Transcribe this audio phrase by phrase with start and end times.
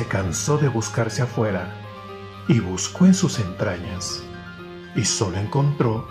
[0.00, 1.74] se cansó de buscarse afuera
[2.48, 4.22] y buscó en sus entrañas
[4.96, 6.08] y solo encontró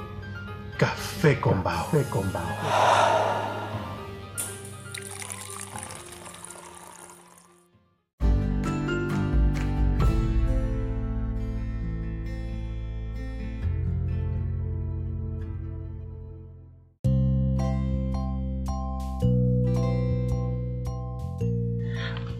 [0.77, 1.85] café con bao.
[1.89, 2.31] Café con.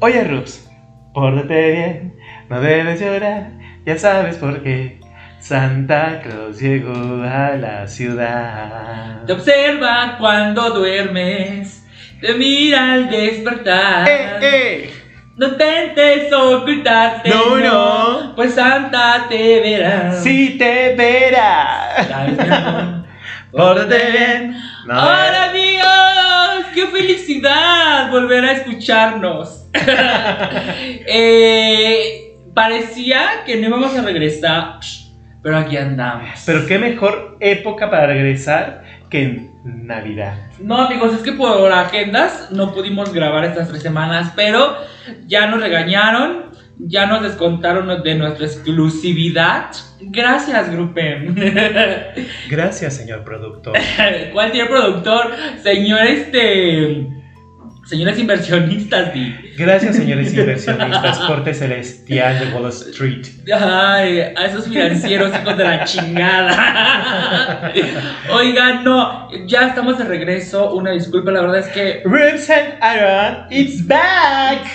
[0.02, 0.69] Oye, Rups,
[1.14, 2.16] pórtate bien,
[2.50, 3.52] no debes llorar,
[3.86, 5.00] ya sabes por qué.
[5.40, 9.24] Santa Claus llegó a la ciudad.
[9.26, 11.88] Te observa cuando duermes,
[12.20, 14.08] te mira al despertar.
[14.08, 14.94] ¡Eh, eh!
[15.38, 17.30] No intentes ocultarte.
[17.30, 18.36] No, no.
[18.36, 20.12] Pues Santa te verá.
[20.12, 23.06] ¡Sí te verá!
[23.52, 24.58] Pórtate bien.
[24.86, 26.19] no ¡Hola amigos!
[26.74, 29.66] ¡Qué felicidad volver a escucharnos!
[31.12, 34.80] Eh, parecía que no íbamos a regresar,
[35.42, 36.30] pero aquí andamos.
[36.46, 40.38] Pero qué mejor época para regresar que en Navidad.
[40.60, 44.78] No, amigos, es que por agendas no pudimos grabar estas tres semanas, pero
[45.28, 46.49] ya nos regañaron,
[46.80, 49.72] ya nos descontaron de nuestra exclusividad.
[50.00, 51.36] Gracias, Grupen.
[52.50, 53.78] Gracias, señor productor.
[54.32, 55.34] ¿Cuál tiene productor?
[55.62, 57.19] Señor, este.
[57.90, 59.36] Señores inversionistas, di.
[59.58, 63.26] Gracias, señores inversionistas, corte celestial de Wall Street.
[63.52, 67.74] Ay, a esos financieros hijos de la chingada.
[68.32, 70.72] Oigan, no, ya estamos de regreso.
[70.76, 72.04] Una disculpa, la verdad es que.
[72.06, 74.68] Rubes and Aaron, it's back.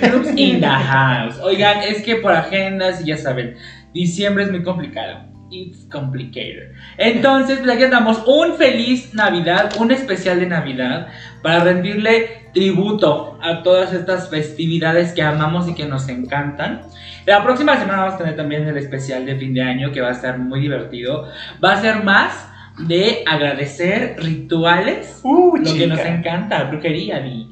[0.00, 1.38] Groups in the house.
[1.44, 3.54] Oigan, es que por agendas, y ya saben,
[3.94, 5.31] diciembre es muy complicado.
[5.52, 6.72] It's complicated.
[6.96, 8.22] Entonces, pues aquí andamos.
[8.26, 11.08] Un feliz Navidad, un especial de Navidad
[11.42, 16.82] para rendirle tributo a todas estas festividades que amamos y que nos encantan.
[17.26, 20.08] La próxima semana vamos a tener también el especial de fin de año que va
[20.08, 21.28] a estar muy divertido.
[21.62, 22.48] Va a ser más
[22.78, 25.86] de agradecer rituales, Uh, lo que chica.
[25.86, 27.50] nos encanta, brujería Di.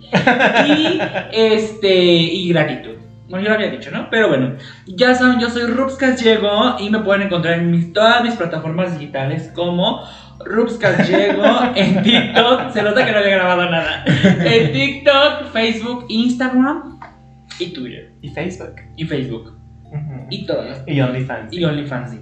[0.66, 1.00] y
[1.32, 2.99] este y gratitud.
[3.30, 4.10] Bueno, yo lo había dicho, ¿no?
[4.10, 8.24] Pero bueno, ya saben, yo soy Rubs Gallego y me pueden encontrar en mis, todas
[8.24, 10.02] mis plataformas digitales como
[10.44, 11.44] Rubs Gallego
[11.76, 12.72] en TikTok.
[12.72, 14.04] Se nota que no había grabado nada.
[14.04, 16.98] En TikTok, Facebook, Instagram
[17.60, 18.10] y Twitter.
[18.20, 18.74] Y Facebook.
[18.96, 19.56] Y Facebook.
[20.28, 20.82] Y todas.
[20.88, 21.52] Y OnlyFans.
[21.52, 22.16] Y OnlyFans.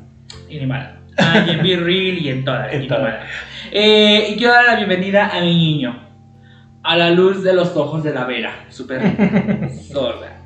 [0.50, 1.00] Y ni mala.
[1.16, 2.70] Ah, y en Be Real y en todas.
[2.74, 3.14] En y todas.
[3.72, 6.06] Eh, y quiero dar la bienvenida a mi niño.
[6.82, 8.66] A la luz de los ojos de la Vera.
[8.68, 9.00] Súper
[9.90, 10.37] sorda.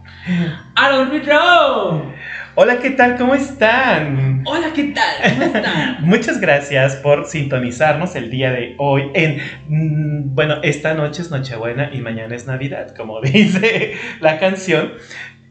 [0.76, 2.14] ¡Aaron!
[2.54, 3.16] Hola, ¿qué tal?
[3.16, 4.44] ¿Cómo están?
[4.46, 5.32] Hola, ¿qué tal?
[5.32, 5.96] ¿Cómo están?
[6.06, 11.90] Muchas gracias por sintonizarnos el día de hoy en, mm, bueno, esta noche es Nochebuena
[11.92, 14.92] y mañana es Navidad, como dice la canción.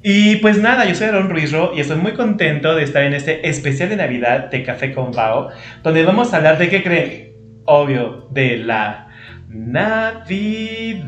[0.03, 3.49] Y pues nada, yo soy Aaron Ruizro y estoy muy contento de estar en este
[3.49, 5.49] especial de Navidad de Café con Bao,
[5.83, 7.33] donde vamos a hablar de qué creen,
[7.65, 9.09] obvio, de la
[9.49, 11.01] Navidad.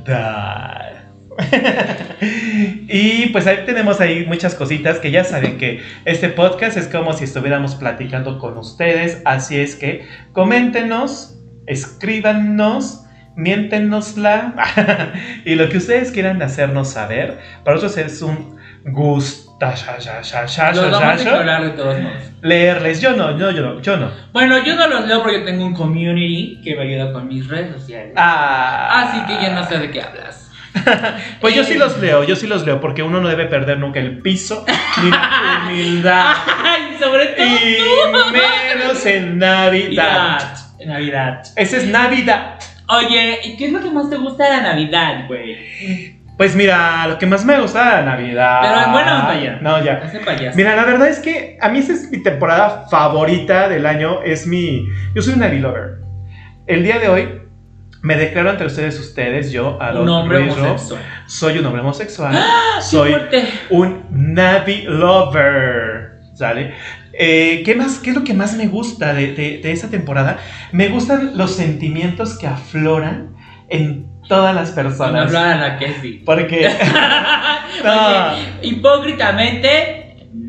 [2.88, 7.13] y pues ahí tenemos ahí muchas cositas que ya saben que este podcast es como
[7.13, 13.05] si estuviéramos platicando con ustedes, así es que coméntenos, escríbanos,
[13.35, 14.53] miéntenosla
[15.45, 19.43] y lo que ustedes quieran hacernos saber, para nosotros es un gusto
[21.63, 22.23] de todos modos.
[22.41, 23.01] leerles.
[23.01, 24.11] Yo no, yo, yo no, yo no.
[24.31, 27.73] Bueno, yo no los leo porque tengo un community que me ayuda con mis redes
[27.73, 28.13] sociales.
[28.16, 30.51] Ah, Así que ya no sé de qué hablas.
[31.41, 34.00] Pues yo sí los leo, yo sí los leo, porque uno no debe perder nunca
[34.00, 34.66] el piso,
[35.03, 36.97] ni la humildad, ¡Ay!
[37.00, 38.31] Sobre todo y tú.
[38.31, 40.39] menos en Navidad.
[40.39, 40.57] Navidad.
[40.85, 41.44] Navidad.
[41.56, 42.56] Ese es Navidad.
[42.88, 46.17] Oye, ¿y qué es lo que más te gusta de la Navidad, güey?
[46.38, 48.59] Pues mira, lo que más me gusta de la Navidad.
[48.61, 49.59] Pero en buena onda ya.
[49.61, 50.01] No, ya.
[50.25, 50.57] Payaso.
[50.57, 54.22] Mira, la verdad es que a mí esa es mi temporada favorita del año.
[54.23, 54.87] Es mi.
[55.16, 55.99] Yo soy un Navi lover.
[56.66, 57.41] El día de hoy
[58.03, 61.02] me declaro ante ustedes, ustedes, yo, Aaron un hombre Ruizro, homosexual.
[61.26, 62.35] soy un hombre homosexual.
[62.38, 62.76] ¡Ah!
[62.78, 63.16] ¡Qué soy
[63.72, 66.20] un Navi lover.
[66.35, 66.73] ¿Sale?
[67.14, 70.38] Eh, ¿qué, más, ¿Qué es lo que más me gusta de, de, de esa temporada?
[70.72, 73.35] Me gustan los sentimientos que afloran
[73.70, 75.26] en todas las No personas.
[75.28, 76.22] hablaran a que sí.
[76.26, 76.70] Porque.
[77.84, 77.91] No.
[78.29, 80.03] Oye, hipócritamente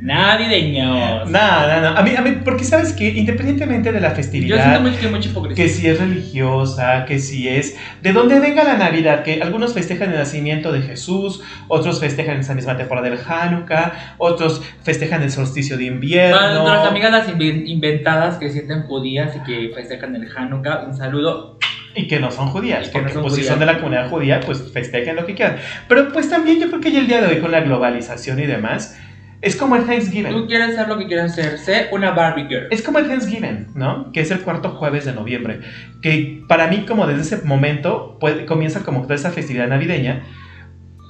[0.04, 1.28] navideños.
[1.30, 1.98] Nada, nada.
[1.98, 4.62] A mí, a mí, porque sabes que independientemente de la Yo festividad.
[4.62, 5.64] siento mucho, que mucha hipocresía.
[5.64, 10.10] que si es religiosa, que si es de dónde venga la Navidad, que algunos festejan
[10.12, 15.76] el nacimiento de Jesús, otros festejan esa misma temporada del Hanukkah, otros festejan el solsticio
[15.76, 16.36] de invierno.
[16.36, 20.96] Para nuestras amigas las inven- inventadas que sienten judías y que festejan el Hanukkah, un
[20.96, 21.58] saludo.
[21.96, 23.52] y que no son judías, Y que no porque son pues si judías.
[23.52, 25.58] son de la comunidad judía, pues festejen lo que quieran.
[25.88, 28.46] Pero pues también yo creo que ya el día de hoy con la globalización y
[28.46, 28.98] demás,
[29.44, 30.32] es como el Thanksgiving.
[30.32, 31.58] Tú quieres hacer lo que quieras hacer.
[31.58, 32.66] Sé una Barbie girl.
[32.70, 34.10] Es como el Thanksgiving, ¿no?
[34.12, 35.60] Que es el cuarto jueves de noviembre.
[36.02, 40.22] Que para mí, como desde ese momento, puede- comienza como toda esa festividad navideña.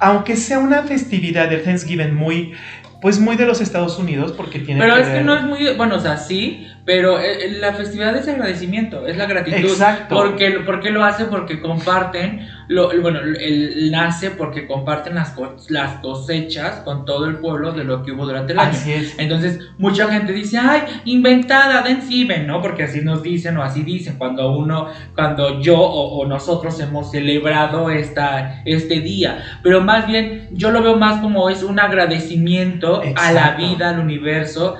[0.00, 2.52] Aunque sea una festividad del Thanksgiving muy,
[3.00, 5.42] pues muy de los Estados Unidos, porque tiene Pero que es que ver- no es
[5.44, 5.75] muy.
[5.76, 9.70] Bueno, o sea, sí, pero eh, eh, la festividad es agradecimiento, es la gratitud.
[9.70, 10.14] Exacto.
[10.14, 11.25] Porque, ¿Por qué lo hace?
[11.25, 12.46] Porque comparten.
[12.69, 15.34] Lo, bueno, él nace porque comparten las,
[15.69, 18.70] las cosechas con todo el pueblo de lo que hubo durante el año.
[18.70, 19.19] Así es.
[19.19, 22.62] Entonces, mucha gente dice, ay, inventada, Thanksgiving, ¿no?
[22.62, 27.10] Porque así nos dicen o así dicen cuando uno, cuando yo o, o nosotros hemos
[27.10, 29.42] celebrado esta, este día.
[29.62, 34.00] Pero más bien, yo lo veo más como es un agradecimiento a la vida, al
[34.00, 34.76] universo.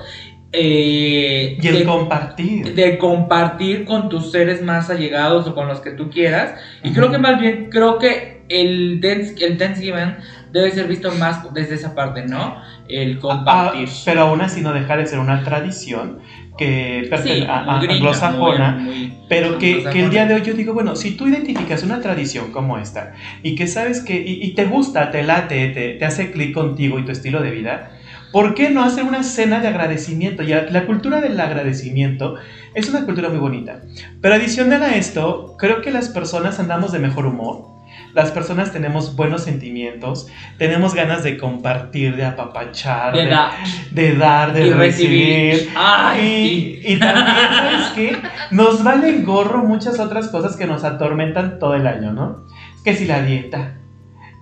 [0.57, 2.73] Eh, Y el de- compartir.
[2.73, 6.53] de compartir con tus seres más allegados o con los que tú quieras.
[6.83, 6.95] Y Ujú.
[6.95, 10.15] creo que más bien, creo que el, Thanks- el Thanksgiving
[10.51, 12.55] debe ser visto más desde esa parte, ¿no?
[12.87, 13.87] El compartir.
[13.89, 16.19] Ah, pero aún así no deja de ser una tradición
[16.57, 18.71] que pertenece Sí, a, a- anglosajona.
[18.73, 20.09] muy- muy Pero que, que el anglosajona.
[20.09, 23.13] día de hoy yo digo, bueno, si tú identificas una tradición como esta
[23.43, 26.99] y que sabes que, y, y te gusta, te late, te, te hace clic contigo
[26.99, 27.91] y tu estilo de vida,
[28.35, 30.43] ¿por qué no hacer una cena de agradecimiento?
[30.43, 32.35] Y la, cultura del agradecimiento
[32.73, 33.83] es una cultura muy bonita.
[34.19, 37.67] Pero adicional a esto, creo que las personas andamos de mejor humor.
[38.13, 40.27] Las personas tenemos buenos sentimientos,
[40.57, 43.51] tenemos ganas de compartir, de apapachar, De dar
[43.91, 45.51] de dar, de y recibir.
[45.53, 45.73] recibir.
[45.77, 46.93] Ay, sí.
[46.93, 48.17] Y, también, ¿sabes qué?
[48.51, 52.43] Nos valen gorro muchas otras cosas que nos atormentan todo el año, ¿no?
[52.83, 53.77] Que si la dieta,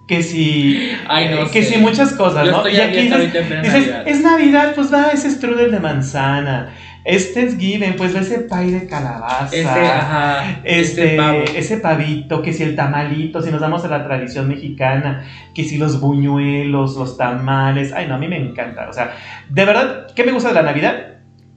[0.08, 0.92] que si.
[1.08, 1.74] Ay, no que sé.
[1.76, 2.58] si muchas cosas, Yo ¿no?
[2.58, 4.04] estoy Y aquí dices, Navidad.
[4.08, 6.70] es Navidad, pues va ese strudel de manzana.
[7.06, 9.54] Es Thanksgiving, pues va ese pay de calabaza.
[9.54, 11.40] Ese, ajá, Este, pavo.
[11.54, 15.78] ese pavito, que si el tamalito, si nos damos a la tradición mexicana, que si
[15.78, 19.12] los buñuelos, los tamales, ay no, a mí me encanta, o sea,
[19.50, 21.08] de verdad, ¿qué me gusta de la Navidad?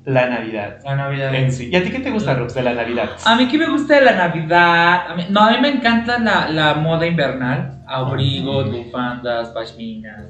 [0.06, 1.35] La Navidad La Navidad.
[1.35, 1.69] en sí.
[1.70, 3.11] ¿Y a ti qué te gusta, Rux, de la Navidad?
[3.26, 5.11] A mí que me gusta de la Navidad.
[5.11, 7.82] a mí- no, a mí me encanta la, la moda invernal.
[7.88, 10.26] Abrigos, bufandas, pashminas,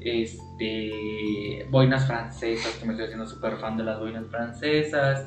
[0.00, 5.26] este, boinas francesas, que me estoy haciendo súper fan de las boinas francesas.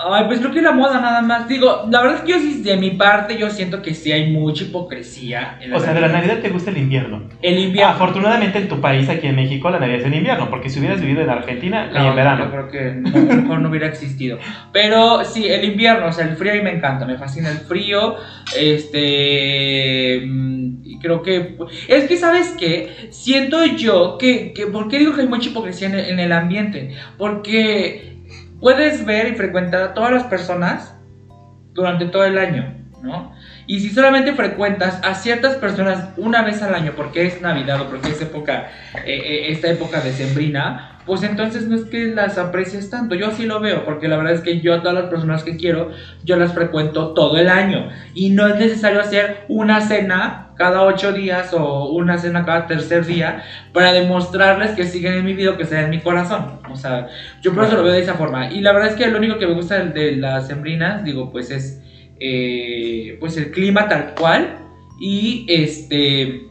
[0.00, 1.48] Ay, pues creo que la moda nada más.
[1.48, 4.30] Digo, la verdad es que yo sí, de mi parte, yo siento que sí hay
[4.30, 7.28] mucha hipocresía en la O sea, de la Navidad te gusta el invierno.
[7.42, 7.92] El invierno.
[7.94, 11.00] Afortunadamente en tu país, aquí en México, la Navidad es en invierno, porque si hubieras
[11.00, 12.50] vivido en Argentina, No, en Yo verano.
[12.50, 13.10] creo que no,
[13.42, 14.38] mejor no hubiera existido.
[14.72, 17.58] Pero sí, el invierno, o sea, el frío a mí me encanta, me fascina el
[17.58, 18.14] frío.
[18.56, 20.20] Este.
[20.26, 21.56] mm, Creo que.
[21.88, 23.08] Es que, ¿sabes qué?
[23.10, 24.52] Siento yo que.
[24.52, 26.94] que ¿Por qué digo que hay mucha hipocresía en el, en el ambiente?
[27.16, 28.17] Porque
[28.60, 30.94] puedes ver y frecuentar a todas las personas
[31.72, 33.32] durante todo el año, ¿no?
[33.68, 37.90] Y si solamente frecuentas a ciertas personas una vez al año porque es Navidad o
[37.90, 38.70] porque es época,
[39.04, 43.14] eh, eh, esta época decembrina, pues entonces no es que las aprecies tanto.
[43.14, 45.58] Yo así lo veo, porque la verdad es que yo a todas las personas que
[45.58, 45.90] quiero,
[46.24, 47.90] yo las frecuento todo el año.
[48.14, 53.04] Y no es necesario hacer una cena cada ocho días o una cena cada tercer
[53.04, 53.42] día
[53.74, 56.60] para demostrarles que siguen en mi vida que están en mi corazón.
[56.70, 57.08] O sea,
[57.42, 58.50] yo por eso lo veo de esa forma.
[58.50, 61.50] Y la verdad es que lo único que me gusta de las sembrinas, digo, pues
[61.50, 61.82] es
[62.20, 64.58] eh, pues el clima tal cual.
[65.00, 66.44] Y este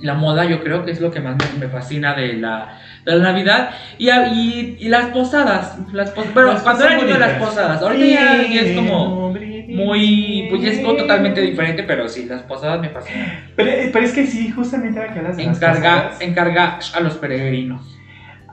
[0.00, 3.16] la moda yo creo que es lo que más me, me fascina de la, de
[3.16, 3.70] la Navidad.
[3.96, 8.04] Y, y, y las posadas, las pos- bueno, Las cuando era niño las posadas, ahorita
[8.06, 9.32] ya, ya es como
[9.68, 13.50] muy, pues ya es como totalmente diferente, pero sí, las posadas me fascinan.
[13.56, 17.00] Pero, pero es que sí, justamente ahora que hablas de las Encarga, posadas, encarga a
[17.00, 17.93] los peregrinos.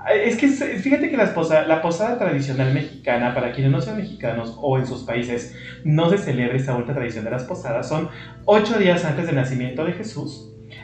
[0.09, 4.53] Es que fíjate que las posa- la posada tradicional mexicana, para quienes no sean mexicanos
[4.57, 5.51] o en sus países
[5.83, 8.07] no se celebra esta última tradición de las posadas, son
[8.45, 10.43] ocho días antes del nacimiento de Jesús,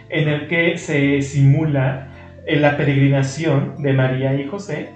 [0.10, 2.08] en el que se simula
[2.46, 4.92] eh, la peregrinación de María y José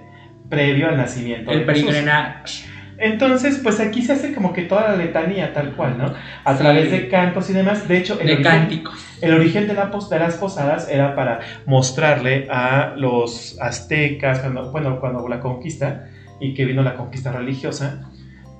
[0.48, 2.64] previo al nacimiento El de Jesús.
[3.02, 6.14] Entonces, pues aquí se hace como que toda la letanía tal cual, ¿no?
[6.44, 6.58] A Sí.
[6.62, 7.88] través de cantos y demás.
[7.88, 9.04] De hecho, el de origen- cánticos.
[9.20, 14.70] el origen de, la pos- de las posadas era para mostrarle a los aztecas, cuando,
[14.70, 16.06] bueno, cuando la conquista
[16.40, 18.08] y que vino la conquista religiosa,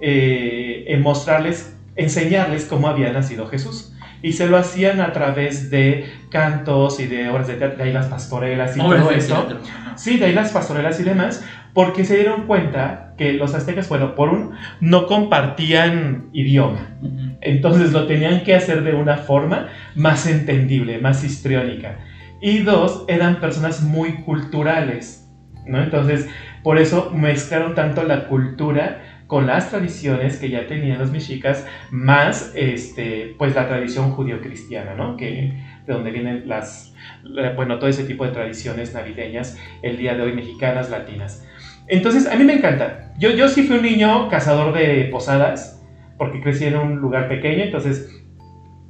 [0.01, 3.93] eh, en mostrarles, enseñarles cómo había nacido Jesús.
[4.23, 7.93] Y se lo hacían a través de cantos y de obras de teatro, de ahí
[7.93, 9.11] las pastorelas y Obras todo
[9.47, 9.99] teatro, ajá.
[9.99, 14.15] Sí, de ahí las pastorelas y demás, porque se dieron cuenta que los aztecas, bueno,
[14.15, 16.97] por un, no compartían idioma.
[17.41, 21.99] Entonces lo tenían que hacer de una forma más entendible, más histriónica.
[22.41, 25.31] Y dos, eran personas muy culturales,
[25.67, 25.83] ¿no?
[25.83, 26.29] Entonces,
[26.63, 32.53] por eso mezclaron tanto la cultura con las tradiciones que ya tenían los mexicas, más
[32.55, 35.17] este, pues la tradición judío-cristiana, ¿no?
[35.17, 35.55] Que,
[35.87, 36.95] de donde vienen las,
[37.39, 41.47] eh, bueno, todo ese tipo de tradiciones navideñas, el día de hoy mexicanas, latinas.
[41.89, 43.13] Entonces, a mí me encanta.
[43.19, 45.81] Yo, yo sí fui un niño cazador de posadas,
[46.19, 48.07] porque crecí en un lugar pequeño, entonces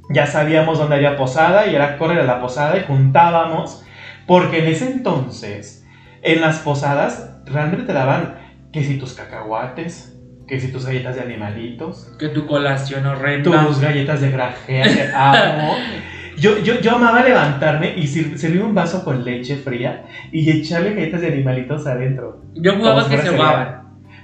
[0.09, 3.83] ya sabíamos dónde había posada y era correr a la posada y juntábamos,
[4.27, 5.85] porque en ese entonces,
[6.21, 8.37] en las posadas, realmente te daban
[8.71, 10.15] que si tus cacahuates,
[10.47, 13.65] que si tus galletas de animalitos, Que tu colación horrenda.
[13.65, 15.75] tus galletas de grajea que amo.
[16.37, 20.93] Yo, yo, yo amaba levantarme y sir- servir un vaso con leche fría y echarle
[20.93, 22.41] galletas de animalitos adentro.
[22.55, 23.83] Yo jugaba que se ahogaban.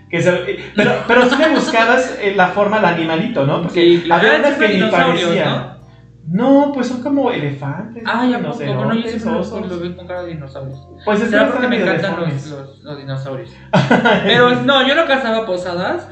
[0.10, 3.62] Que se- pero, pero sí me buscabas eh, la forma del animalito, ¿no?
[3.62, 5.78] Porque Sí, había unas que ni parecían.
[6.32, 6.72] ¿no?
[6.74, 8.04] pues son como elefantes.
[8.06, 8.60] Ah, ya poco.
[8.60, 9.62] rinocerontes, Bueno, yo siempre osos.
[9.62, 10.88] lo, lo vi con cara de dinosaurios.
[11.06, 13.52] Pues es porque me encantan los, los, los dinosaurios.
[14.26, 16.08] Pero no, yo no cazaba posadas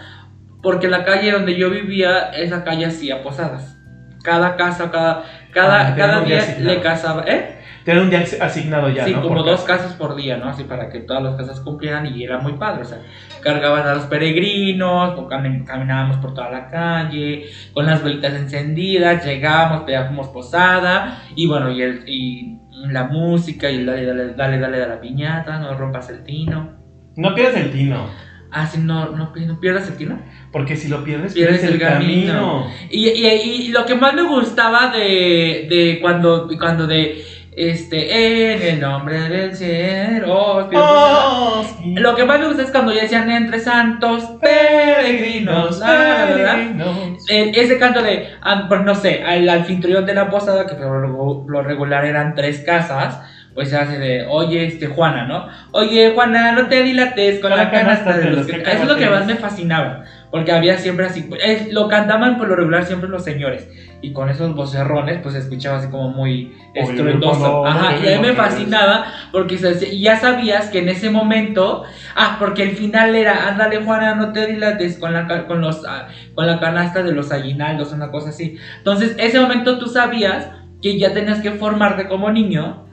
[0.63, 3.77] porque la calle donde yo vivía, esa calle hacía posadas.
[4.23, 5.23] Cada casa, cada,
[5.57, 7.55] cada, Ah, cada día le cazaba, ¿eh?
[7.83, 9.21] Tienen un día asignado ya, sí, ¿no?
[9.21, 9.83] como Por dos casa.
[9.83, 10.49] casas por día, ¿no?
[10.49, 12.81] Así para que todas las casas cumplieran y era muy padre.
[12.81, 12.99] O sea,
[13.41, 15.17] cargaban a los peregrinos,
[15.65, 21.81] caminábamos por toda la calle, con las velitas encendidas, llegábamos, pedíamos posada, y bueno, y,
[21.81, 22.59] el, y
[22.89, 26.73] la música, y dale, dale, dale, dale a la piñata, no rompas el tino.
[27.15, 28.05] No pierdas el tino.
[28.51, 30.19] Ah, sí, no, no, no pierdas el tino.
[30.57, 32.33] Porque si lo pierdes, Pierdes pierdes, el el camino.
[32.33, 32.67] camino.
[32.89, 37.23] Y, y, y lo que más me gustaba de, de cuando, cuando de,
[37.55, 40.27] este, en el nombre del cielo.
[40.31, 41.95] Oh, sí.
[41.95, 45.79] Lo que más me gusta es cuando ya decían entre santos peregrinos.
[45.79, 47.29] peregrinos.
[47.29, 51.49] Eh, ese canto de, ah, pues no sé, al anfitrión de la posada, que por
[51.49, 53.19] lo regular eran tres casas,
[53.57, 55.47] pues se hace de, oye, este, Juana, ¿no?
[55.71, 58.57] Oye, Juana, no te dilates con la canasta de los que...
[58.57, 61.27] Eso es lo que más me fascinaba, porque había siempre así,
[61.71, 63.67] lo cantaban por lo regular siempre los señores,
[64.03, 67.65] y con esos vocerrones, pues se escuchaba así como muy estruendoso.
[67.65, 69.57] Ajá, y a mí me fascinaba, porque
[69.91, 71.83] y ya sabías que en ese momento,
[72.15, 76.09] ah, porque el final era, ándale Juana, no te dilates con la, con los, ah,
[76.35, 78.59] con la canasta de los aguinaldos, una cosa así.
[78.77, 80.47] Entonces, ese momento tú sabías
[80.79, 82.85] que ya tenías que formarte como niño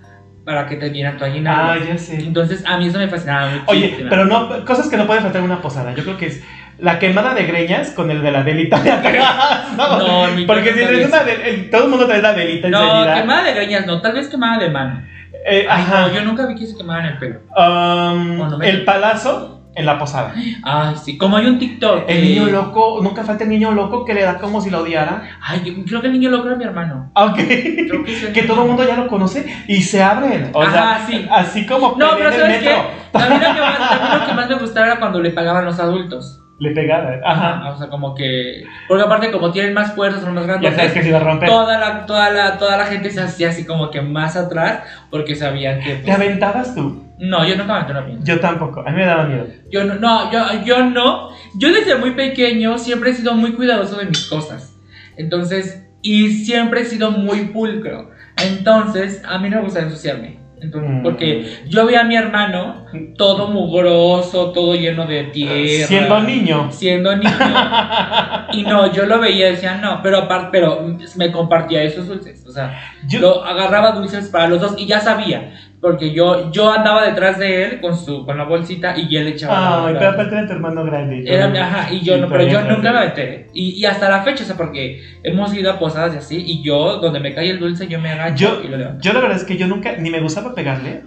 [0.45, 1.73] para que te dieran tu aguinaldo.
[1.73, 2.19] Ah, ya sé.
[2.19, 3.65] Entonces, a mí eso me fascinaba mucho.
[3.67, 5.95] Oye, pero no, cosas que no pueden faltar en una posada.
[5.95, 6.43] Yo creo que es
[6.79, 9.25] la quemada de greñas con el de la velita de atrás.
[9.77, 12.83] No, No, porque si no traes una de- todo el mundo trae la velita No,
[12.83, 13.15] encendida.
[13.15, 15.03] quemada de greñas no, tal vez quemada de mano.
[15.47, 16.01] Eh, Ay, ajá.
[16.03, 17.41] no, yo nunca vi que se quemaran el pelo.
[17.57, 20.35] Um, no el palazo en la posada.
[20.63, 22.05] Ay, sí, como hay un TikTok.
[22.09, 25.23] El niño loco, nunca falta el niño loco que le da como si lo odiara.
[25.43, 27.11] Ay, yo creo que el niño loco era mi hermano.
[27.15, 30.51] Aunque Creo que, que todo el mundo ya lo conoce y se abren.
[30.53, 31.27] O sea, Ajá, sí.
[31.31, 32.71] así como No, pero ¿sabes qué?
[32.71, 36.41] lo que más, también lo que más me gustaba era cuando le pagaban los adultos.
[36.65, 37.21] Le pegaba.
[37.25, 37.71] Ajá.
[37.71, 38.65] O sea, como que.
[38.89, 40.77] Porque aparte, como tienen más fuerza, son más Ya grandes.
[40.77, 41.49] sabes que se iba a romper.
[41.49, 45.37] Toda la, toda, la, toda la gente se hacía así como que más atrás porque
[45.37, 45.97] sabían que.
[45.97, 47.05] ¿Te pues, aventabas tú?
[47.19, 48.21] no, yo nunca me aventé una piña.
[48.25, 48.81] Yo tampoco.
[48.81, 49.47] A mí me daba miedo.
[49.71, 51.29] Yo no, no, yo, yo no.
[51.59, 54.75] Yo desde muy pequeño siempre he sido muy cuidadoso de mis cosas.
[55.17, 58.11] Entonces, y siempre he sido muy pulcro.
[58.43, 60.44] Entonces, a mí no me gusta ensuciarme.
[60.65, 61.03] Entonces, Mm.
[61.03, 65.87] porque yo veía a mi hermano todo mugroso, todo lleno de tierra.
[65.87, 66.73] Siendo niño.
[66.73, 67.31] Siendo niño.
[68.53, 72.44] y no, yo lo veía y decía, no, pero pero me compartía esos dulces.
[72.55, 75.53] Sea, Yo, yo agarraba dulces para los dos y ya sabía.
[75.81, 79.87] Porque yo, yo andaba detrás de él con su con la bolsita y él echaba
[79.87, 81.25] Ay, pero aparte era tu hermano grande.
[81.27, 83.51] Era, ajá, y yo no, pero yo nunca me aventé.
[83.53, 86.63] Y, y hasta la fecha, o sea, porque hemos ido a posadas y así, y
[86.63, 89.03] yo, donde me cae el dulce, yo me agacho Yo, y lo levanto.
[89.03, 91.03] yo la verdad es que yo nunca, ni me gustaba pegarle,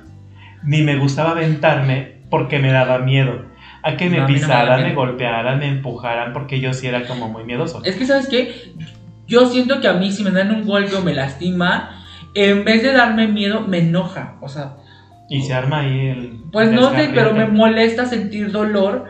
[0.63, 3.45] ni me gustaba aventarme porque me daba miedo.
[3.81, 7.29] A que me No, no pisaran, me, golpearan, me empujaran, porque yo sí era como
[7.29, 7.81] muy miedoso.
[7.83, 8.53] Es que, ¿sabes qué?
[9.27, 12.03] Yo siento que a mí, si me dan un golpe o me lastima,
[12.33, 14.35] en vez de darme miedo, me enoja.
[14.41, 14.77] O sea,
[15.29, 16.41] Y se arma ahí el.
[16.51, 19.05] pues no sé, pero me molesta sentir dolor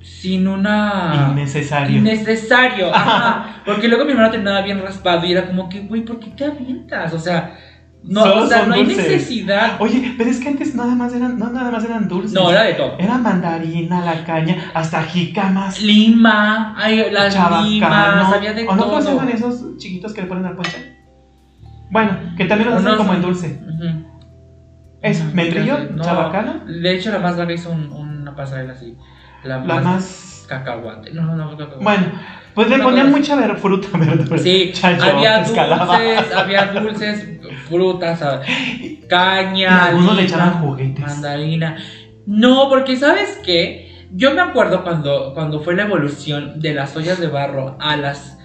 [0.00, 1.28] sin una.
[1.32, 1.98] Innecesario.
[1.98, 3.62] Innecesario, ajá.
[3.64, 6.44] Porque luego mi hermano terminaba bien raspado y era como que, güey, ¿por qué te
[6.44, 7.12] avientas?
[7.14, 7.56] O sea,
[8.06, 9.76] no, o sea, son no hay necesidad.
[9.80, 12.32] Oye, pero es que antes nada más eran, no nada más eran dulces.
[12.32, 12.96] No, era de todo.
[12.98, 15.80] Era mandarina, la caña, hasta jicamas.
[15.82, 17.66] Lima, hay las chabacano.
[17.68, 18.90] limas, había de ¿O no todo.
[18.90, 20.96] cómo se llaman esos chiquitos que le ponen al ponche?
[21.90, 23.60] Bueno, que también los hacen como en dulce.
[23.62, 24.04] Ujú.
[25.02, 25.78] ¿Es Ujú, membrillo?
[25.94, 26.64] no, ¿Chabacano?
[26.66, 28.96] De hecho, la más grande hizo un- una pasarela así.
[29.44, 30.46] La, La más, más.
[30.48, 31.12] cacahuate.
[31.12, 31.84] No, no, no, cacahuate.
[31.84, 32.06] Bueno,
[32.54, 34.38] pues le ponían mucha ver- fruta, verdura.
[34.38, 37.28] Sí, había dulces, había dulces,
[37.64, 38.20] frutas,
[39.08, 41.00] caña, algunos le lima, echaban juguetes.
[41.00, 41.76] mandarina.
[42.26, 44.06] No, porque ¿sabes qué?
[44.12, 48.38] Yo me acuerdo cuando, cuando fue la evolución de las ollas de barro a las.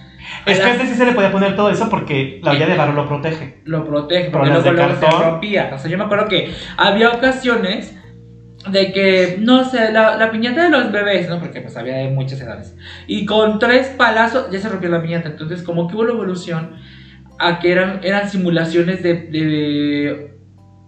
[0.45, 2.75] a Es que antes sí se le podía poner todo eso porque la olla de
[2.75, 3.61] barro lo protege.
[3.65, 5.21] lo protege, porque luego, de luego se cartón.
[5.21, 5.71] rompía.
[5.73, 7.95] O sea, yo me acuerdo que había ocasiones
[8.69, 11.39] de que, no sé, la, la piñata de los bebés, ¿no?
[11.39, 12.75] Porque pues había de muchas edades.
[13.07, 15.29] Y con tres palazos ya se rompió la piñata.
[15.29, 16.75] Entonces, como que hubo la evolución
[17.39, 19.13] a que eran, eran simulaciones de...
[19.13, 20.29] de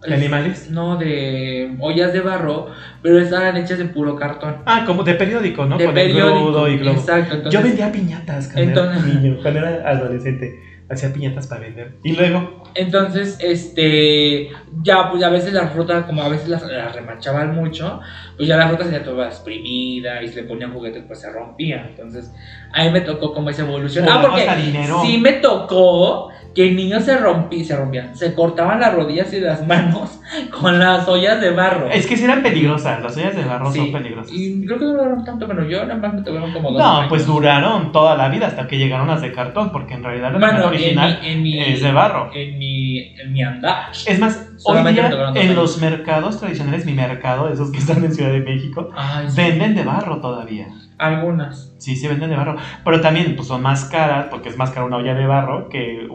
[0.08, 0.72] ¿De animales?
[0.72, 2.70] No, de ollas de barro,
[3.04, 4.58] pero estaban hechas de puro cartón.
[4.66, 5.78] Ah, como de periódico, ¿no?
[5.78, 6.44] de Con el periódico.
[6.46, 7.00] grudo y globo.
[7.00, 7.36] Exacto.
[7.36, 10.60] Entonces, Yo vendía piñatas cuando Entonces- era niño, cuando era adolescente.
[10.90, 11.94] Hacía piñatas para vender.
[12.04, 14.50] Y luego, Entonces, este,
[14.84, 18.02] ya, pues a veces la fruta, como a veces las, las remachaban mucho,
[18.36, 21.86] pues ya la fruta se toda exprimida y si le ponían juguetes, pues se rompía.
[21.90, 22.30] Entonces,
[22.74, 24.06] a mí me tocó como esa evolución.
[24.10, 25.02] Ah, porque a dinero.
[25.06, 29.40] sí me tocó que el niño se rompía, se rompían, se cortaban las rodillas y
[29.40, 30.21] las manos
[30.52, 31.90] con las ollas de barro.
[31.90, 33.02] es que sí eran peligrosas.
[33.02, 34.34] Las ollas de barro Sí, son peligrosas.
[34.34, 36.98] Y creo que no duraron tanto, pero yo nada más me tocaron como dos No,
[36.98, 37.10] años.
[37.10, 40.40] pues duraron toda la vida hasta que llegaron las de cartón, porque en realidad la
[40.40, 42.30] Bueno, original en mi, en mi, es de barro.
[42.34, 43.92] En mi, en mi andar.
[44.06, 48.32] Es más, hoy día en los mercados tradicionales, mi mercado, esos que están en Ciudad
[48.32, 49.36] de México, Ay, sí.
[49.38, 50.68] venden de barro todavía.
[50.98, 51.74] Algunas.
[51.80, 52.58] Sí, sí venden de barro.
[52.86, 56.06] Pero también pues, son más caras, porque es más cara una olla de barro que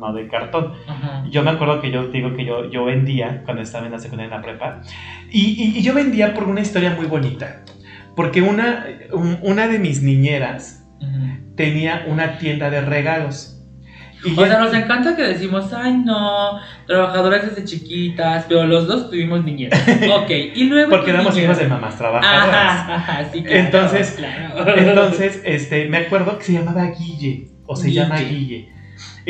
[0.00, 0.72] una de cartón.
[0.86, 1.24] Ajá.
[1.30, 4.32] Yo me acuerdo que yo digo que yo, yo vendía cuando estaba en la secundaria
[4.34, 4.80] en la prepa.
[5.30, 7.62] Y, y- y yo vendía por una historia muy bonita.
[8.16, 11.54] Porque una, un- una de mis niñeras Ujú.
[11.56, 13.56] tenía una tienda de regalos.
[14.22, 18.86] Y O ya- sea, nos encanta que decimos, ay no, trabajadoras desde chiquitas, pero los
[18.86, 19.70] dos tuvimos niñez.
[20.14, 20.90] Ok, y luego.
[20.90, 22.54] porque éramos hijos de mamás trabajadoras.
[22.54, 23.58] Ajá, ajá, sí, claro.
[23.60, 24.76] Entonces- claro.
[24.76, 28.00] Entonces, este, me acuerdo que se llamaba Guille, o se Guille.
[28.00, 28.68] llama Guille.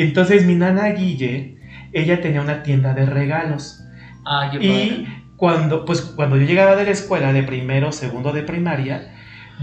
[0.01, 1.55] Entonces, mi nana Guille,
[1.93, 3.83] ella tenía una tienda de regalos.
[4.25, 8.43] Ay, qué Y cuando, pues, cuando yo llegaba de la escuela, de primero, segundo de
[8.43, 9.13] primaria,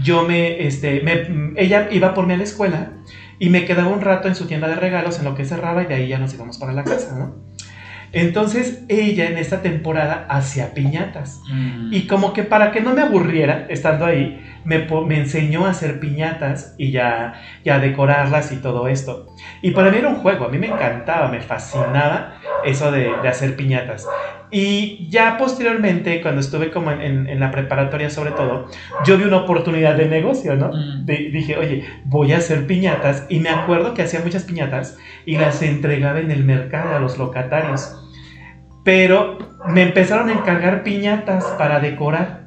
[0.01, 2.93] yo me, este, me, ella iba por mí a la escuela
[3.37, 5.87] y me quedaba un rato en su tienda de regalos en lo que cerraba y
[5.87, 7.48] de ahí ya nos íbamos para la casa, ¿no?
[8.11, 11.41] Entonces, ella en esta temporada hacía piñatas.
[11.51, 11.93] Mm.
[11.93, 15.99] Y como que para que no me aburriera estando ahí, me, me enseñó a hacer
[15.99, 19.27] piñatas y ya, ya decorarlas y todo esto.
[19.61, 23.27] Y para mí era un juego, a mí me encantaba, me fascinaba eso de, de
[23.27, 24.07] hacer piñatas.
[24.51, 28.65] Y ya posteriormente, cuando estuve como en, en- en la preparatoria sobre todo,
[29.05, 30.69] yo vi una oportunidad de negocio, ¿no?
[30.69, 31.05] Mm.
[31.05, 33.25] De- dije, oye, voy a hacer piñatas.
[33.29, 37.17] Y me acuerdo que hacía muchas piñatas y las entregaba en el mercado a los
[37.19, 37.95] locatarios.
[38.83, 42.39] Pero me empezaron a encargar piñatas para decorar.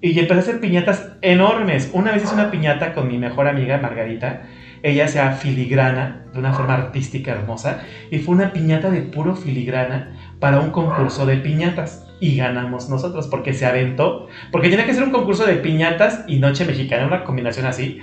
[0.00, 1.90] Y empecé a hacer piñatas enormes.
[1.92, 4.42] Una vez hice una piñata con mi mejor amiga Margarita.
[4.82, 7.80] Ella hacía filigrana de una forma artística hermosa.
[8.10, 10.12] Y fue una piñata de puro filigrana
[10.46, 12.06] para un concurso de piñatas.
[12.20, 14.28] Y ganamos nosotros porque se aventó.
[14.52, 18.00] Porque tenía que ser un concurso de piñatas y noche mexicana, una combinación así.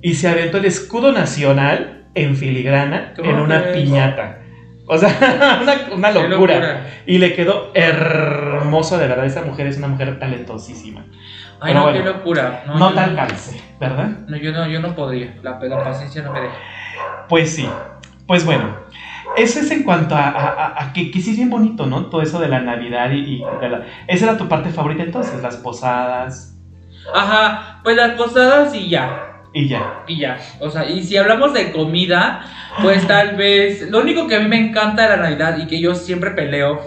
[0.00, 4.42] Y se aventó el escudo nacional en filigrana ¿Cómo en una piñata.
[4.86, 5.08] O sea,
[5.60, 6.86] una, una Qué locura.
[7.04, 9.26] Y le quedó hermoso, de verdad.
[9.26, 11.04] Esa mujer es una mujer talentosísima.
[11.60, 12.62] Ay, Pero no, bueno, qué locura.
[12.68, 14.06] No, No te alcance, ¿verdad?
[14.28, 15.34] No, yo no, yo no podría.
[15.42, 16.54] La, la paciencia no me deja.
[17.28, 17.68] Pues sí.
[18.28, 18.85] Pues bueno.
[19.36, 22.06] Eso es en cuanto a, a- a- a que, que sí es bien bonito, ¿no?
[22.06, 25.40] Todo eso de la Navidad y, y de la- Esa era tu parte favorita entonces,
[25.42, 26.52] las posadas
[27.14, 29.42] Ajá, pues las posadas y ya.
[29.52, 30.02] y ya.
[30.08, 30.38] Y ya.
[30.60, 32.40] O sea, y si hablamos de comida,
[32.82, 33.88] pues tal vez.
[33.90, 36.80] Lo único que a mí me encanta de la Navidad y que yo siempre peleo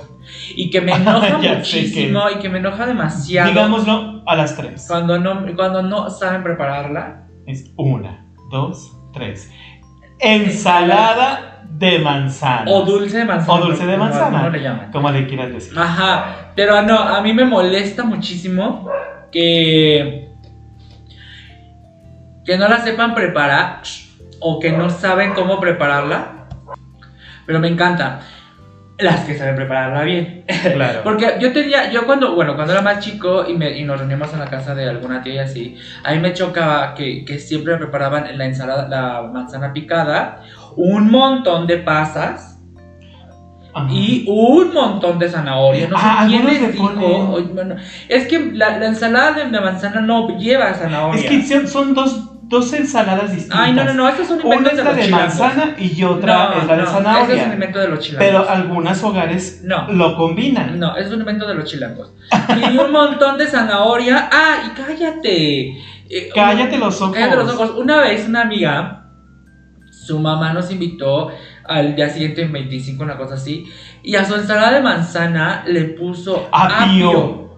[0.56, 3.50] y que me enoja muchísimo y que me enoja demasiado.
[3.50, 4.86] Digámoslo a las tres.
[4.88, 7.24] Cuando no, cuando no saben prepararla.
[7.48, 9.50] Es una, dos, tres.
[10.20, 11.49] Ensalada
[11.80, 12.70] de manzana.
[12.70, 13.54] O dulce de manzana.
[13.54, 14.26] O dulce de manzana.
[14.40, 14.92] algunos le llaman.
[14.92, 15.78] Como le quieras decir.
[15.80, 18.90] Ajá, pero no, a mí me molesta muchísimo
[19.32, 20.28] que
[22.46, 23.82] que no la sepan preparar
[24.40, 26.48] o que no saben cómo prepararla.
[27.46, 28.20] Pero me encanta
[28.98, 30.44] las que saben prepararla bien.
[30.74, 31.02] Claro.
[31.04, 34.34] Porque yo tenía, yo cuando, bueno, cuando era más chico y, me- y nos reuníamos
[34.34, 37.78] en la casa de alguna tía y así, a mí me chocaba que, que siempre
[37.78, 40.42] preparaban la ensalada, la manzana picada,
[40.76, 42.58] un montón de pasas
[43.74, 43.88] Ajá.
[43.92, 45.88] y un montón de zanahoria.
[45.90, 47.38] No sé Ah, quién algunos les le dijo.
[48.10, 51.22] es que la, la ensalada de manzana no lleva zanahoria.
[51.22, 53.60] Es que son- son dos, dos ensaladas distintas.
[53.62, 55.40] Ay, no, no, no, estos son Una inventos es de la los de chilangos.
[55.40, 57.36] manzana y otra No, es la de no, zanahoria.
[57.42, 58.28] Es un invento de los chilangos.
[58.28, 59.88] Pero algunos hogares No.
[59.92, 60.80] lo combinan.
[60.80, 62.12] No, es un invento de los chilangos.
[62.74, 64.30] Y un montón de zanahoria.
[64.32, 65.78] Ah, y cállate.
[66.12, 67.16] Eh, Cállate los ojos.
[67.16, 67.76] Cállate los ojos.
[67.78, 69.09] Una vez una amiga,
[70.06, 71.30] su mamá nos invitó
[71.66, 75.84] al día siguiente en 25, una cosa así, y a su ensalada de manzana le
[75.86, 77.50] puso Apio.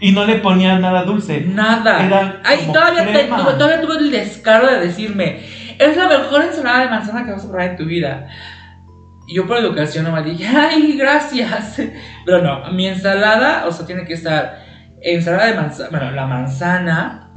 [0.00, 1.40] Y no le ponían nada dulce.
[1.40, 2.04] Nada.
[2.04, 5.40] Era Ay, todavía, te- todavía tuve el descaro de decirme,
[5.78, 8.28] es la mejor ensalada de manzana que vas a probar en tu vida.
[9.26, 11.80] Y yo por educación nomás dije, ay, gracias.
[12.26, 14.62] Pero no, mi ensalada, o sea, tiene que estar
[15.00, 17.30] ensalada de manzana, bueno, la manzana.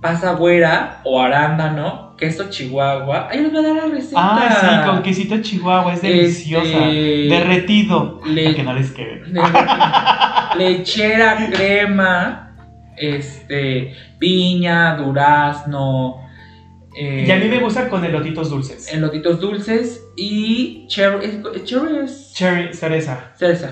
[0.00, 3.28] Pasa güera o arándano, queso chihuahua.
[3.30, 4.20] Ay, les voy a dar la receta.
[4.20, 6.66] Ah, sí, con quesito chihuahua, es deliciosa.
[6.66, 8.20] Este, Derretido.
[8.26, 9.22] le- que no les quede.
[9.26, 9.40] Le-
[10.58, 12.54] lechera, crema,
[12.96, 16.16] este, piña, durazno,
[17.02, 18.92] eh, Y a mí me gusta con elotitos dulces.
[18.92, 23.32] elotitos dulces y cherry, cherry es Cherry, cereza.
[23.36, 23.70] cereza.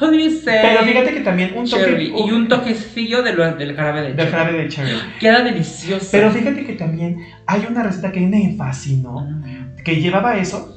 [0.00, 0.58] How do you say?
[0.62, 1.84] Pero fíjate que también un toque.
[1.84, 4.30] cherry y un toquecillo de lo- del jarabe de cherry.
[4.30, 4.90] jarabe de cherry.
[5.20, 6.08] Queda delicioso.
[6.10, 9.76] Pero fíjate que también hay una receta que me fascinó, Mm.
[9.84, 10.74] que llevaba eso,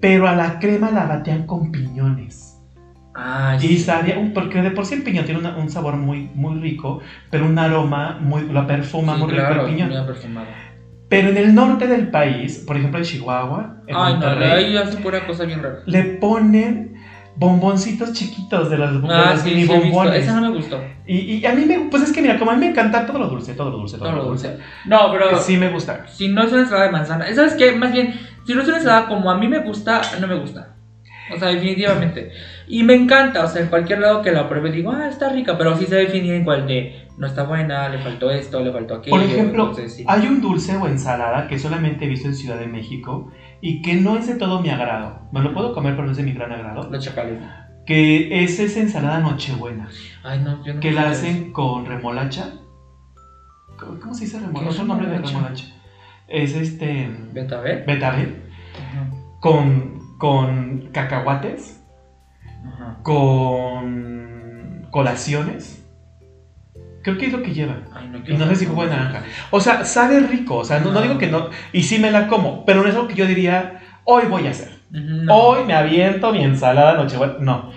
[0.00, 2.46] pero a la crema la batean con piñones.
[3.14, 3.78] Ay, Y sí.
[3.80, 7.00] sabía, un- porque de por sí el piñón tiene una- un sabor muy, muy rico,
[7.30, 9.90] pero un aroma muy, lo perfuma Sí, muy rico el piñón.
[11.10, 14.76] Pero en el norte del país, por ejemplo en Chihuahua, en Ay, no, Monterrey, ahí
[14.78, 15.80] hace pura cosa bien rara.
[15.84, 16.94] le ponen
[17.36, 20.22] bomboncitos chiquitos de de Ah, los sí, mini bombones.
[20.24, 20.80] Esa no me gustó.
[21.06, 23.18] Y, y a mí me, pues es que mira, como a mí me encanta todo
[23.18, 24.48] lo dulce, todo lo dulce, todo, Todo lo lo dulce.
[24.48, 24.64] dulce.
[24.86, 26.06] No, pero Sí me gusta.
[26.08, 27.72] si no es una ensalada de manzana, ¿sabes qué?
[27.72, 28.14] Más bien,
[28.46, 30.76] si no es una ensalada como a mí me gusta, no me gusta.
[31.34, 32.32] O sea, definitivamente.
[32.68, 35.56] Y me encanta, o sea, en cualquier lado que la pruebe digo, ah, está rica,
[35.56, 38.94] pero sí se define en cual de, no está buena, le faltó esto, le faltó
[38.94, 39.14] aquello.
[39.14, 40.04] Por ejemplo, entonces, sí.
[40.08, 43.30] hay un dulce o ensalada que solamente he visto en Ciudad de México
[43.60, 45.28] y que no es de todo mi agrado.
[45.30, 46.88] Me lo puedo comer, pero no es de mi gran agrado.
[46.90, 47.42] Los chacales.
[47.84, 49.90] Que es esa ensalada nochebuena.
[50.22, 52.54] Ay, no, yo no Que la hacen con remolacha.
[53.78, 54.70] ¿Cómo se dice ¿Qué remolacha?
[54.70, 55.66] es Otro nombre de remolacha?
[56.26, 57.10] Es este.
[57.34, 57.84] ¿Betabel?
[57.84, 58.44] Betabel.
[58.76, 59.10] Ajá.
[59.40, 61.84] Con, con cacahuates.
[62.64, 62.96] Ajá.
[63.02, 65.79] Con colaciones.
[67.02, 67.76] Creo que es lo que lleva.
[67.94, 69.22] Ay, no, Y no sé si jugo de naranja.
[69.50, 70.56] O sea, sabe rico.
[70.58, 71.48] O sea, no, no digo que no.
[71.72, 72.64] Y sí me la como.
[72.64, 74.68] Pero no es algo que yo diría, hoy voy a hacer.
[74.90, 75.34] No.
[75.34, 77.34] Hoy me aviento mi ensalada nochebuena.
[77.40, 77.70] No.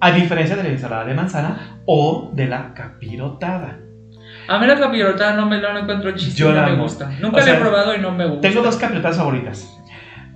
[0.00, 3.78] A diferencia de la ensalada de manzana o de la capirotada.
[4.48, 6.82] A mí la capirotada no me lo encuentro chiste, Yo no la me amo.
[6.84, 7.10] gusta.
[7.20, 8.48] Nunca O la sea, he probado y no me gusta.
[8.48, 9.78] Tengo dos capirotadas favoritas.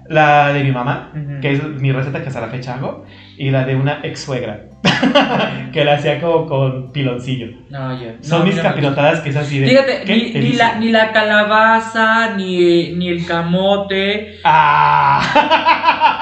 [0.08, 1.10] La de mi mamá,
[1.40, 3.04] que es mi receta que hasta la fecha hago,
[3.36, 4.58] y la de una ex suegra,
[5.72, 7.46] que la hacía como con piloncillo.
[7.70, 8.14] No, ya.
[8.20, 9.68] Son No, mis mira, capirotadas que es así de.
[9.68, 14.24] Fíjate, ¡qué ni, ni la, ni la calabaza, ni, ni el camote.
[14.44, 15.20] ¡Ah!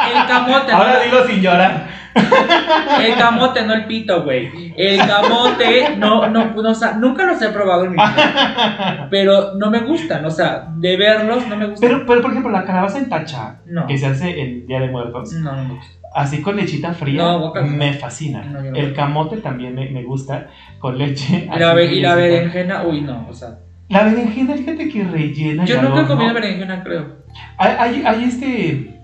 [0.14, 1.00] El camote, Ahora ¿no?
[1.00, 1.99] digo sin llorar.
[2.14, 4.74] El camote, no el pito, güey.
[4.76, 9.06] El camote, no, no, no, o sea, nunca los he probado en mi vida.
[9.10, 11.88] Pero no me gustan, o sea, de verlos no me gustan.
[11.88, 13.86] Pero, pero, por ejemplo, la calabaza en tacha, No.
[13.86, 15.92] que se hace el Día de Muertos, No, no me gusta.
[16.14, 18.42] así con lechita fría, No, me fascina.
[18.42, 21.48] No, el camote también me, me gusta, con leche.
[21.54, 23.58] Y la, y la berenjena, uy, no, o sea.
[23.88, 25.64] La berenjena, fíjate que rellena.
[25.64, 26.14] Yo nunca he horno.
[26.14, 27.16] comido berenjena, creo.
[27.58, 28.99] Hay, hay, hay este.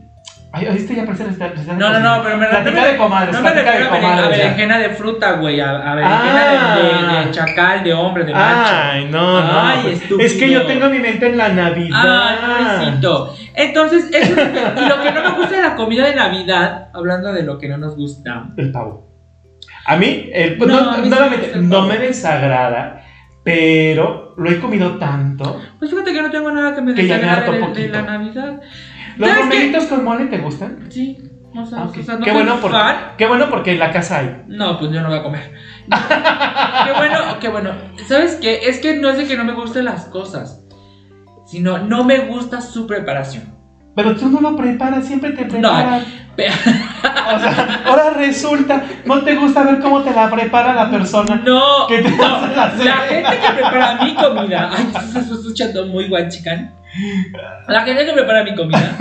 [0.57, 3.43] Hay, este ya parece de No, no, no, pero me no me- de comadres, No
[3.43, 5.61] me refiero a, berenjena de fruta, güey.
[5.61, 7.29] A, berenjena de- Ah.
[7.31, 8.73] chacal, de hombre, de macho.
[8.75, 9.61] Ay, no, no.
[9.61, 10.21] Ay, estúpido.
[10.21, 12.29] es que yo tengo mi mente en la Navidad.
[12.29, 12.37] Ay,
[12.79, 13.37] pobrecito.
[13.55, 16.15] Entonces, eso es lo que, y lo que no me gusta de la comida de
[16.15, 18.47] Navidad, hablando de lo que no nos gusta.
[18.57, 19.07] El pavo.
[19.87, 23.05] A mí, el, No, no, a mí nuevamente, me el no me desagrada,
[23.45, 25.61] pero lo he comido tanto.
[25.79, 28.61] Pues fíjate que no tengo nada que me me desagrade de, de la Navidad.
[29.19, 30.87] ¿Los romeritos con mole te gustan?
[30.91, 31.19] Sí,
[31.55, 31.97] o sea, Ah, ok.
[32.01, 32.79] o sea, no qué, bueno porque,
[33.17, 34.43] qué bueno porque en la casa hay.
[34.47, 35.53] No, pues yo no voy a comer.
[36.85, 37.71] qué bueno, qué bueno.
[38.09, 38.61] ¿Sabes qué?
[38.69, 40.65] Es que no es de que no me gusten las cosas,
[41.47, 43.55] sino no me gusta su preparación.
[43.95, 46.03] Pero tú no lo preparas, siempre te No, preparas.
[46.37, 46.49] pe-
[47.35, 51.41] O sea, ahora resulta, no te gusta ver cómo te la prepara la persona.
[51.45, 55.87] No, ¿Qué te no, la la gente que prepara mi comida, ay, se está escuchando
[55.87, 56.76] muy guachican.
[57.69, 58.97] La gente que prepara mi comida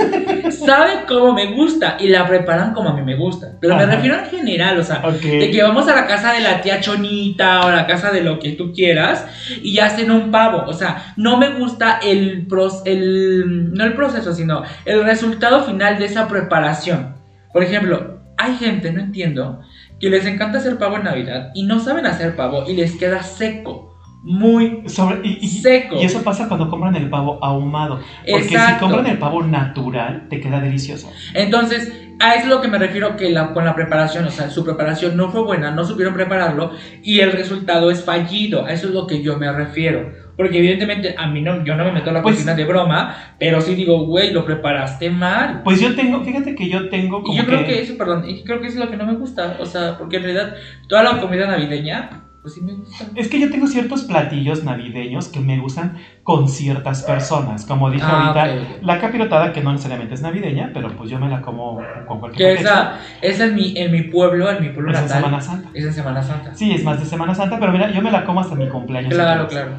[0.52, 3.54] sabe cómo me gusta y la preparan como a mí me gusta.
[3.62, 5.02] Pero me refiero en general, o sea,
[5.40, 8.40] de que vamos a la casa de la tía Chonita o la casa de lo
[8.40, 9.26] que tú quieras
[9.62, 10.64] y hacen un pavo.
[10.68, 15.98] O sea, no me gusta el, pros- el no el proceso, sino el resultado final
[16.00, 17.16] de esa preparación.
[17.54, 19.62] Por ejemplo, hay gente, no entiendo,
[20.00, 23.24] que les encanta hacer pavo en Navidad y no saben hacer pavo y les queda
[23.24, 23.95] seco.
[24.28, 25.98] Muy Sobre- y, y- seco.
[26.02, 28.00] y eso pasa cuando compran el pavo ahumado.
[28.28, 28.86] Porque si Exacto.
[28.88, 31.12] compran el pavo natural, te queda delicioso.
[31.36, 34.50] Entonces, a eso es lo que me refiero que la, con la preparación, o sea,
[34.50, 36.72] su preparación no fue buena, no supieron prepararlo
[37.04, 38.66] y el resultado es fallido.
[38.66, 40.12] A eso es lo que yo me refiero.
[40.36, 43.16] Porque evidentemente a mí no, yo no me meto a la Pues- cocina de broma,
[43.40, 45.62] pero sí digo, güey, lo preparaste mal.
[45.64, 48.44] Pues yo tengo, fíjate que yo tengo como Y yo creo que eso, perdón, y
[48.44, 49.58] creo que eso es lo que no me gusta.
[49.60, 50.56] O sea, porque en realidad
[50.90, 52.74] toda la comida navideña pues sí me.
[53.16, 57.66] Es que yo tengo ciertos platillos navideños que me gustan con ciertas personas.
[57.66, 61.28] Como dije Ah, ahorita, la capirotada, que no necesariamente es navideña, pero pues yo me
[61.28, 62.72] la como con cualquier pretexto.
[62.72, 65.18] esa, esa en mi, en mi pueblo, en mi pueblo Es en natal.
[65.24, 65.70] Semana Santa.
[65.74, 66.54] Es en Semana Santa.
[66.54, 69.12] Sí, es más de Semana Santa, pero mira, yo me la como hasta mi cumpleaños.
[69.12, 69.72] claro, claro.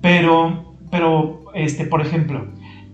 [0.00, 2.46] Pero, pero, este, por ejemplo,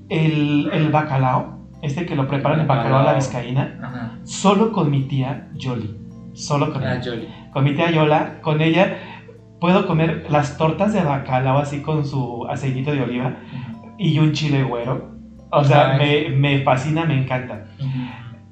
[0.08, 4.18] el, el bacalao, este que lo preparan, el bacalao a la vizcaína, Ajá.
[4.24, 5.96] solo con mi tía Yoli.
[6.32, 7.12] Solo con Ah, ella.
[7.52, 8.98] Con mi tía Yola, con ella
[9.60, 13.36] puedo comer las tortas de bacalao así con su aceitito de oliva
[13.98, 15.10] y un chile güero.
[15.50, 17.66] O sea, me, me fascina, me encanta.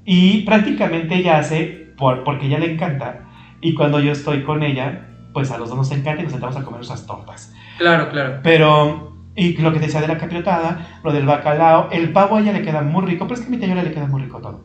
[0.04, 3.28] Y prácticamente ella hace, por, porque ella le encanta,
[3.60, 6.56] y cuando yo estoy con ella, pues a los dos nos encanta y nos sentamos
[6.56, 7.54] a comer nuestras tortas.
[7.78, 8.40] Claro, claro.
[8.42, 12.52] Pero, y lo que decía de la capirotada, lo del bacalao, el pavo a ella
[12.52, 14.40] le queda muy rico, pero es que a mi tía Yola le queda muy rico
[14.40, 14.64] todo.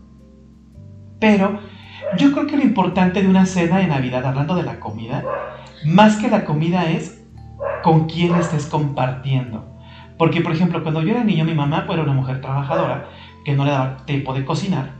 [1.19, 1.59] Pero
[2.17, 5.23] yo creo que lo importante de una cena de Navidad, hablando de la comida,
[5.85, 7.23] más que la comida es
[7.81, 9.65] con quién estés compartiendo.
[10.17, 13.09] Porque, por ejemplo, cuando yo era niño, mi mamá pues, era una mujer trabajadora
[13.43, 14.91] que no le daba tiempo de cocinar.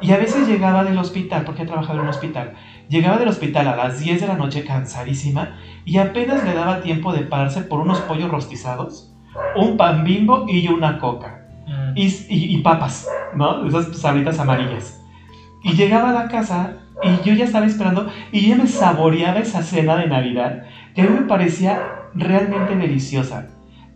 [0.00, 2.52] Y a veces llegaba del hospital, porque trabajaba en un hospital,
[2.88, 7.12] llegaba del hospital a las 10 de la noche cansadísima y apenas le daba tiempo
[7.12, 9.12] de pararse por unos pollos rostizados,
[9.56, 11.40] un pan bimbo y una coca.
[11.66, 11.92] Mm.
[11.96, 13.66] Y, y- y papas, ¿no?
[13.66, 15.00] Esas sabritas amarillas.
[15.62, 19.40] Y llegaba a la casa y yo ya estaba esperando y yo ya me saboreaba
[19.40, 20.56] esa cena de Navidad
[20.94, 23.44] que a mí me parecía realmente deliciosa.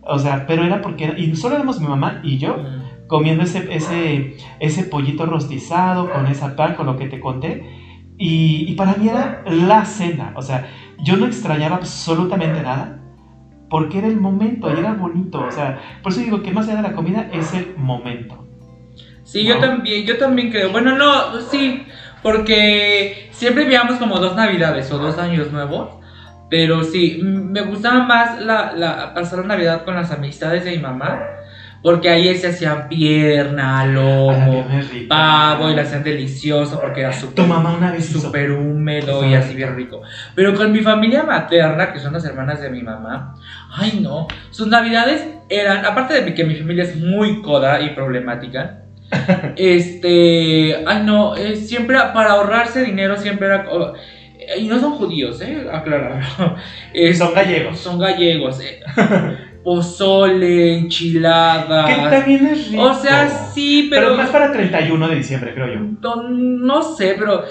[0.05, 2.59] O sea, pero era porque, era- y solo éramos mi mamá y yo
[3.07, 4.23] comiendo ese, ese,
[4.59, 7.59] ese pollito rostizado con esa pan, con lo que te conté.
[8.17, 10.31] Y, y para mí era la cena.
[10.35, 10.61] O sea,
[10.97, 12.91] yo no extrañaba absolutamente nada
[13.69, 15.41] porque era el momento y era bonito.
[15.43, 18.42] O sea, por eso digo que más allá de la comida es el momento.
[19.23, 20.71] Sí, yo también, yo también creo.
[20.71, 21.85] Bueno, no, sí,
[22.21, 26.03] porque siempre veíamos como dos navidades o dos años nuevos.
[26.49, 30.77] Pero sí, me gustaba más la, la, pasar la Navidad con las amistades de mi
[30.77, 31.19] mamá.
[31.81, 34.65] Porque ahí se hacían pierna, A la lomo,
[35.09, 37.45] pavo y la hacían delicioso porque era súper
[38.01, 40.01] súper húmedo y así bien rico.
[40.33, 43.35] Pero con mi familia materna, que son las hermanas de mi mamá,
[43.75, 48.82] ay no, sus navidades eran, aparte de que mi familia es muy coda y problemática,
[49.55, 53.65] este, ay no, eh, siempre para ahorrarse dinero siempre era...
[53.71, 53.93] oh,
[54.57, 56.55] y no son judíos, eh, aclararlo.
[56.93, 57.79] Es- Son gallegos.
[57.79, 58.59] Son gallegos.
[58.61, 58.81] eh.
[59.63, 61.85] Pozole, enchiladas.
[61.85, 62.83] Que también es rico.
[62.83, 65.79] O sea, sí, Pero, pero más para 31 de diciembre, creo yo.
[66.01, 67.45] no, no sé, pero.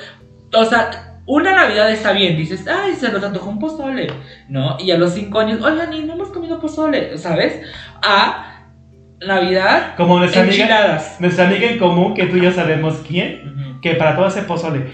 [0.54, 2.36] O sea, una Navidad está bien.
[2.36, 4.08] Dices, ay, se nos antojó un pozole.
[4.50, 4.76] ¿No?
[4.78, 7.62] Y a los cinco años, oigan, ni no hemos comido pozole, ¿sabes?
[8.02, 8.51] A
[9.26, 11.16] Navidad, Como nuestra amiga, enchiladas.
[11.20, 13.80] nuestra amiga en común, que tú y yo sabemos quién, Ujú.
[13.80, 14.90] que para todo hace pozole.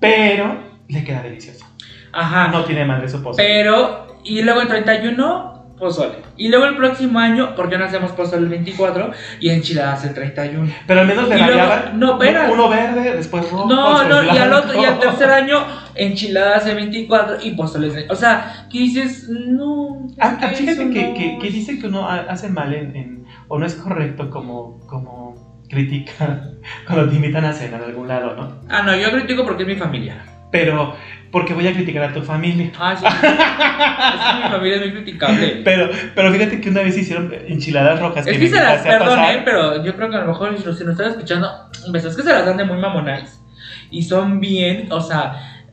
[0.00, 1.64] Pero le queda delicioso.
[2.12, 2.48] Ajá.
[2.48, 3.46] No tiene madre su pozole.
[3.46, 6.16] Pero, y luego el 31, pozole.
[6.36, 10.14] Y luego el próximo año, ¿por qué no hacemos pozole el 24 y enchiladas el
[10.14, 10.70] 31?
[10.86, 11.98] Pero al menos le variaban.
[11.98, 12.48] no, espera.
[12.50, 13.66] Uno verde, después rojo.
[13.68, 18.06] No, no, y al, otro, y al tercer año, enchiladas de 24 y pozoles de...
[18.10, 20.06] O sea, que dices, no.
[20.18, 23.15] Ah, ah, fíjate que, no que, que dicen que uno ha- hace mal en, en-
[23.48, 26.52] o no es correcto como, como critica
[26.86, 28.60] cuando te invitan a cena en algún lado, ¿no?
[28.68, 30.24] Ah, no, yo critico porque es mi familia.
[30.50, 30.94] Pero,
[31.32, 32.70] porque voy a criticar a tu familia.
[32.78, 33.04] Ah, sí.
[33.04, 35.60] es que mi familia es muy criticable.
[35.64, 38.26] Pero, pero fíjate que una vez hicieron enchiladas rojas.
[38.26, 39.34] Es que se las a.
[39.34, 39.42] ¿eh?
[39.44, 41.50] Pero yo creo que a lo mejor si nos están escuchando,
[41.92, 43.42] es que se las dan de muy mamonais.
[43.90, 45.64] Y son bien, o sea,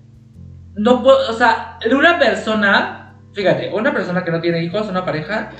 [0.76, 5.52] no puedo, o sea, una persona, fíjate, una persona que no tiene hijos, una pareja,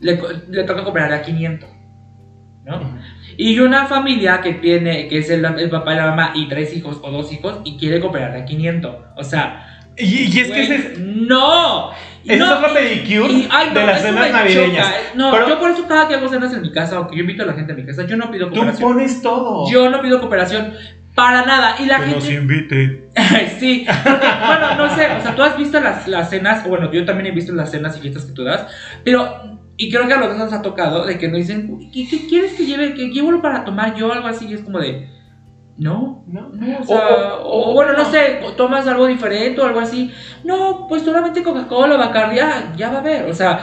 [0.00, 1.68] le, le toca comprar a 500,
[2.64, 2.98] ¿no?
[3.36, 6.76] Y una familia que tiene, que es el, el papá y la mamá y tres
[6.76, 8.94] hijos o dos hijos y quiere comprar a 500.
[9.16, 11.90] O sea, Y, y es que ese es, no.
[12.24, 14.86] ese no, es otro pedicure y- ay, no, de las cenas navideñas.
[14.86, 15.02] choca, eh.
[15.14, 17.20] No, Pero- yo por eso cada que hago cenas en mi casa o que yo
[17.22, 18.92] invito a la gente a mi casa, yo no pido Tú cooperación.
[18.92, 19.70] pones todo.
[19.70, 20.74] Yo no pido cooperación
[21.14, 21.76] para nada.
[21.78, 22.34] Y la que nos gente.
[22.54, 23.08] invite.
[23.58, 26.92] sí, porque, bueno, no sé, o sea, tú has visto las, las cenas, o bueno,
[26.92, 28.66] yo también he visto las cenas y fiestas que tú das,
[29.04, 29.49] pero.
[29.82, 32.26] Y creo que a los dos nos ha tocado de que nos dicen, ¿qué, qué
[32.26, 32.92] quieres que lleve?
[32.92, 34.12] ¿Que llevo para tomar yo?
[34.12, 35.08] Algo así, y es como de.
[35.78, 36.50] No, ¿No?
[36.52, 39.80] no, o sea, O- o- o, bueno, no sé, o tomas algo diferente o algo
[39.80, 40.10] así.
[40.44, 43.60] No, pues solamente Coca-Cola, Bacardi, ah, ya va a ver, o sea.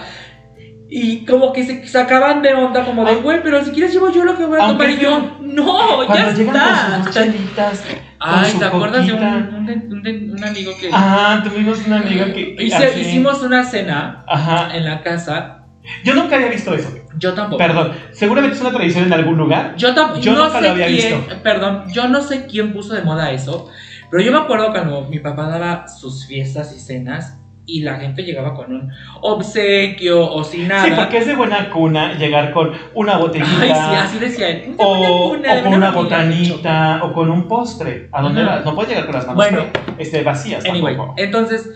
[0.90, 3.20] Y como que se sacaban de onda, como de, Ay.
[3.22, 6.30] güey, pero si quieres llevo yo lo que voy a tomar y yo, no, ya
[6.32, 6.88] está.
[6.96, 7.84] con sus chelitas.
[8.20, 12.56] Ay, ¿te acuerdas de un, un, un un amigo que Ah, tuvimos una amiga que.
[12.60, 14.76] Hice- hicimos una cena Ajá.
[14.76, 15.57] en la casa?
[16.04, 16.90] Yo nunca había visto eso.
[17.18, 17.58] Yo tampoco.
[17.58, 17.94] Perdón.
[18.12, 19.74] Seguramente es una tradición en algún lugar.
[19.78, 20.20] Yo tampoco.
[20.22, 21.20] Yo no nunca sé lo había quién.
[21.26, 21.42] visto.
[21.44, 23.70] Perdón, yo no sé quién puso de moda eso.
[24.10, 27.42] Pero yo me acuerdo cuando mi papá daba sus fiestas y cenas.
[27.70, 30.86] y la gente llegaba con un obsequio o sin nada.
[30.86, 33.62] Sí, porque es de buena cuna llegar con una botellita.
[33.62, 34.76] Ay, sí, así decían.
[34.78, 38.08] O, Una o con una botanita, o con un postre.
[38.14, 38.64] ¿A dónde vas?
[38.64, 39.64] No puedes llegar con las manos Bueno.
[39.98, 41.16] este, vacías Anyway, tampoco.
[41.18, 41.70] entonces,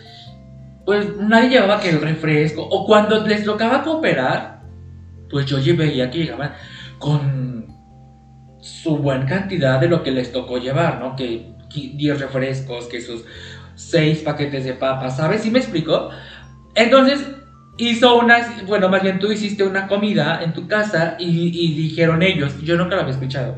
[0.86, 2.64] pues nadie llevaba que el refresco.
[2.64, 4.62] O cuando les tocaba cooperar,
[5.30, 6.54] pues yo veía que llegaban
[7.00, 7.68] con
[8.60, 11.16] su buena cantidad de lo que les tocó llevar, ¿no?
[11.16, 13.24] Que qui- 10 refrescos, que sus
[13.76, 15.42] 6 paquetes de papas, ¿sabes?
[15.42, 16.10] ¿Sí me explico?
[16.76, 17.26] Entonces
[17.78, 22.22] hizo unas, bueno, más bien tú hiciste una comida en tu casa y, y dijeron
[22.22, 23.56] ellos, yo nunca lo había escuchado,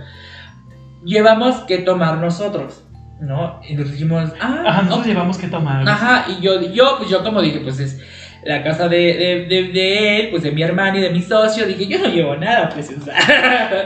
[1.04, 2.83] llevamos que tomar nosotros,
[3.24, 3.62] ¿no?
[3.68, 5.06] Y nos dijimos, ah, Ajá, nosotros ok.
[5.08, 5.88] llevamos que tomar.
[5.88, 8.02] Ajá, y yo, yo, pues yo como dije, pues es
[8.44, 11.66] la casa de, de, de, de él, pues de mi hermano y de mi socio,
[11.66, 12.90] dije, yo no llevo nada, pues.
[12.90, 13.80] o sea.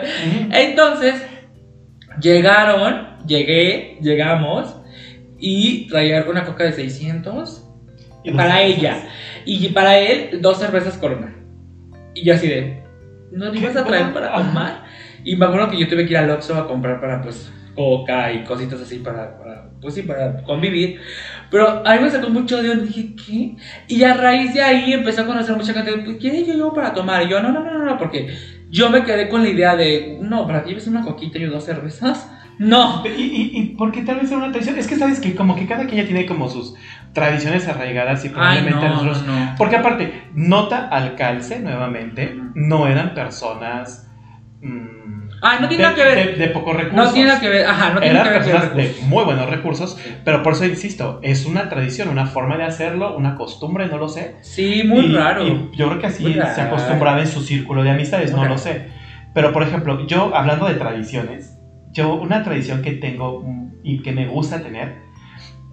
[0.51, 1.21] Entonces,
[2.19, 4.75] llegaron, llegué, llegamos,
[5.37, 7.63] y traía una coca de 600
[8.23, 8.77] Y para cervezas.
[8.79, 9.07] ella,
[9.45, 11.35] y para él, dos cervezas corona.
[12.15, 12.83] Y yo así de,
[13.31, 14.85] ¿no ibas a traer para tomar?
[15.23, 18.33] Y me acuerdo que yo tuve que ir al Oxxo a comprar para, pues, coca
[18.33, 20.99] y cositas así para, para, pues sí, para convivir.
[21.51, 23.55] Pero a mí me sacó mucho de dije, ¿qué?
[23.87, 26.93] Y a raíz de ahí empecé a conocer mucha gente, pues, ¿qué yo llevo para
[26.93, 27.23] tomar?
[27.23, 28.35] Y yo, no, no, no, no, no, porque
[28.71, 31.63] yo me quedé con la idea de, no, para que lleves una coquita y dos
[31.63, 32.29] cervezas.
[32.57, 33.03] No.
[33.05, 34.79] ¿Y, y, y por qué tal vez era una tradición?
[34.79, 36.73] Es que sabes que como que cada quien ya tiene como sus
[37.13, 39.27] tradiciones arraigadas y Ay, probablemente no, nosotros...
[39.27, 39.55] no, no.
[39.55, 44.09] Porque aparte, nota al calce nuevamente, no eran personas...
[44.61, 46.37] mm, Ay, no tiene de, nada que ver.
[46.37, 47.07] De, de pocos recursos.
[47.07, 49.49] No tiene nada que ver, ajá, no tiene Eran que ver personas de muy buenos
[49.49, 53.97] recursos, pero por eso insisto, es una tradición, una forma de hacerlo, una costumbre, no
[53.97, 54.35] lo sé.
[54.41, 55.45] Sí, muy Y- raro.
[55.45, 58.87] y yo creo que así se acostumbraba en su círculo de amistades, no lo sé.
[59.33, 61.57] Pero por ejemplo, yo hablando de tradiciones,
[61.91, 64.95] yo una tradición que tengo mm, y que me gusta tener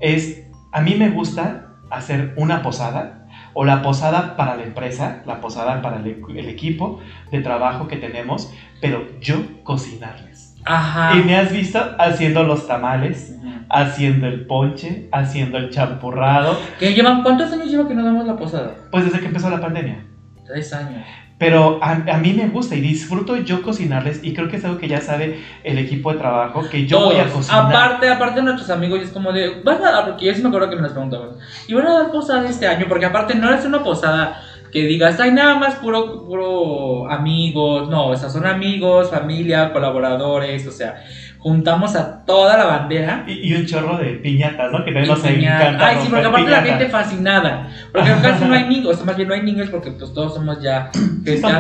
[0.01, 3.24] es, a mí me gusta hacer una posada
[3.55, 6.99] o la posada para la empresa, la posada para el, el equipo
[7.31, 10.55] de trabajo que tenemos, pero yo cocinarles.
[10.65, 11.15] Ajá.
[11.17, 13.51] Y me has visto haciendo los tamales, Ujú.
[13.71, 17.23] haciendo el ponche, haciendo el champurrado, ¿Qué llevan?
[17.23, 18.75] ¿Cuántos años lleva que no damos la posada?
[18.91, 20.05] pues desde que empezó la pandemia.
[20.47, 21.05] Tres años.
[21.37, 24.79] Pero a, a mí me gusta y disfruto yo cocinarles y creo que es algo
[24.79, 27.67] que ya sabe el equipo de trabajo, que yo voy a cocinar.
[27.67, 30.49] Aparte, aparte de nuestros amigos, es como de, van a dar, porque yo sí me
[30.49, 31.31] acuerdo que me las preguntaban,
[31.67, 35.21] y van a dar posada este año, porque aparte no es una posada que digas,
[35.21, 41.05] hay nada más puro, puro amigos, no, o sea, son amigos, familia, colaboradores, o sea,
[41.45, 43.23] juntamos a toda la bandera.
[43.27, 44.79] Y, y un chorro de piñatas, ¿no?
[44.79, 45.87] Que también nos encanta.
[45.89, 47.69] Ay, sí, porque aparte la gente fascinada.
[47.93, 50.33] Porque casi no hay niños, o sea, más bien no hay niños porque pues todos
[50.35, 51.53] somos ya Sí, son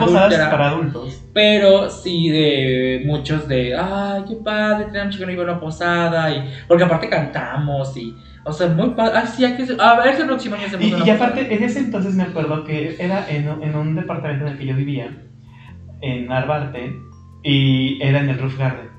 [0.50, 1.22] para adultos.
[1.34, 6.30] Pero sí de muchos de, ay, qué padre, tenemos que no iba a una posada.
[6.30, 9.20] Y, porque aparte cantamos y, o sea, muy padre.
[9.36, 11.16] Sí, hay que, a ver si el próximo año hacemos Y, una y posada.
[11.28, 14.58] aparte, en ese entonces me acuerdo que era en, un- en un departamento en el
[14.58, 15.10] que yo vivía,
[16.00, 16.90] en Narvarte,
[17.42, 18.93] y era en el Roof Garden.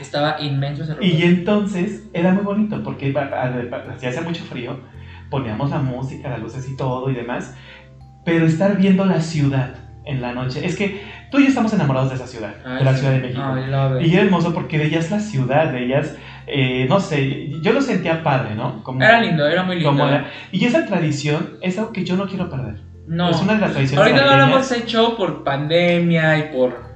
[0.00, 4.80] Estaba inmenso ese Y entonces era muy bonito porque hacía mucho frío,
[5.30, 7.56] poníamos la música, las luces y todo y demás,
[8.24, 12.08] pero estar viendo la ciudad en la noche, es que tú y yo estamos enamorados
[12.08, 13.00] de esa ciudad, Ay, de la sí.
[13.00, 13.42] Ciudad de México.
[13.44, 14.10] Ay, it.
[14.10, 18.54] Y era hermoso porque veías la ciudad, veías, eh, no sé, yo lo sentía padre,
[18.54, 18.82] ¿no?
[18.82, 19.90] Como, Era lindo, era muy lindo.
[19.90, 20.08] como
[20.50, 22.80] y esa tradición es algo que yo no quiero perder.
[23.06, 23.30] No.
[23.30, 26.87] Es una de las tradiciones Ahorita no lo hemos hecho por pandemia y por.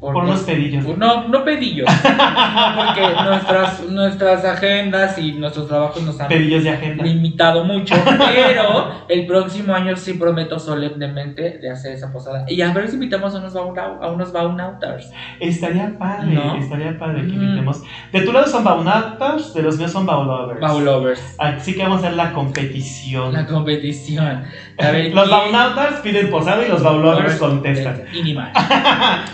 [0.00, 0.84] Por unos pedillos.
[0.84, 1.88] por- no, no pedillos.
[2.76, 7.02] porque nuestras, nuestras agendas y nuestros trabajos nos han Pedillos de agenda.
[7.04, 7.94] limitado mucho,
[8.34, 12.44] pero el próximo año sí prometo solemnemente de hacer esa posada.
[12.48, 15.10] Y a ver si invitamos a unos, a unos baunauters.
[15.40, 16.56] Estaría padre, ¿No?
[16.56, 17.40] estaría padre que Ujú.
[17.42, 17.82] invitemos.
[18.12, 20.60] De tu lado son baunatas, de los míos son baulovers.
[20.60, 21.34] Baulovers.
[21.38, 23.32] Así que vamos a hacer la competición.
[23.32, 24.44] La competición.
[24.78, 28.02] A ver, los ¿quién- baunatas piden posada y los baulovers contestan.
[28.12, 28.50] Y ni más.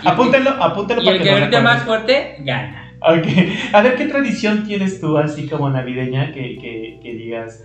[0.05, 2.79] apúntenlo, apúntenlo Y para el que grite más fuerte, gana.
[3.01, 3.27] Ok.
[3.73, 7.63] A ver, ¿qué tradición tienes tú así como navideña que, que, que digas,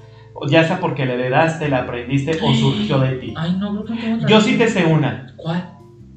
[0.48, 3.34] ya sea porque la heredaste, la aprendiste o surgió de ti?
[3.36, 4.26] Ay, no, creo que tengo.
[4.26, 5.70] Yo sí te sé una, ¿Cuál?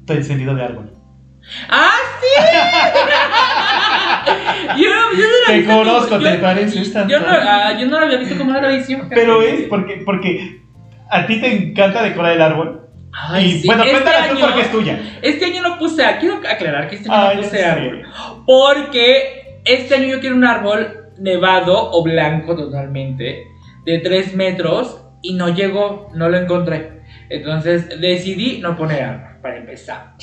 [0.06, 0.92] tu encendido de árbol.
[1.68, 2.26] ¡Ah, sí!
[4.82, 7.12] yo, yo no la Te conozco, como- te yo- pareces tanto.
[7.12, 9.08] Yo no, ah, yo no la había visto como una tradición.
[9.10, 10.62] Pero es porque, porque
[11.10, 12.81] a ti te encanta decorar el árbol.
[13.12, 15.18] Ay, y sí, bueno, este cuéntala tú año- porque es tuya.
[15.22, 18.02] Este año no puse, quiero aclarar que este año Ay, no puse árbol.
[18.46, 23.46] Porque este año yo quiero un árbol nevado o blanco totalmente,
[23.84, 27.02] de 3 metros, y no llegó, no lo encontré.
[27.28, 30.14] Entonces decidí no poner árbol, para empezar.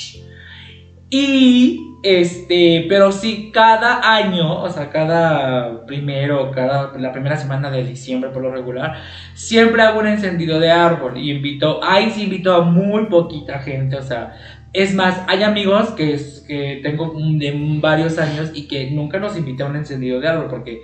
[1.09, 7.83] Y este, pero sí, cada año, o sea, cada primero, cada la primera semana de
[7.83, 9.01] diciembre por lo regular,
[9.33, 13.97] siempre hago un encendido de árbol y invito, ahí sí invito a muy poquita gente,
[13.97, 14.33] o sea,
[14.71, 19.37] es más, hay amigos que, es, que tengo de varios años y que nunca nos
[19.37, 20.81] invité a un encendido de árbol porque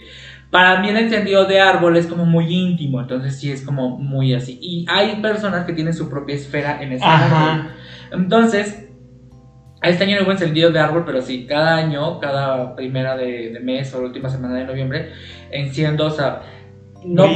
[0.49, 4.34] para mí el encendido de árbol es como muy íntimo, entonces sí es como muy
[4.34, 4.57] así.
[4.61, 7.71] Y hay personas que tienen su propia esfera en ese árbol.
[8.11, 8.86] Entonces,
[9.89, 13.93] este año no hubo encendido de árbol, pero sí, cada año, cada primera de, mes
[13.93, 15.11] o la última semana de noviembre,
[15.51, 16.41] enciendo, o sea,
[17.03, 17.27] no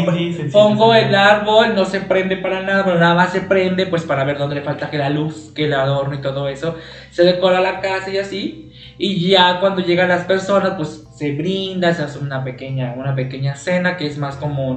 [0.52, 4.24] pongo el árbol, no se prende para nada, pero nada más se prende pues para
[4.24, 6.76] ver dónde le falta que la luz, que el adorno y todo eso.
[7.12, 8.72] Se decora la casa y así.
[8.98, 13.56] Y ya cuando llegan las personas, pues se brinda, se hace una pequeña, una pequeña
[13.56, 14.76] cena que es más como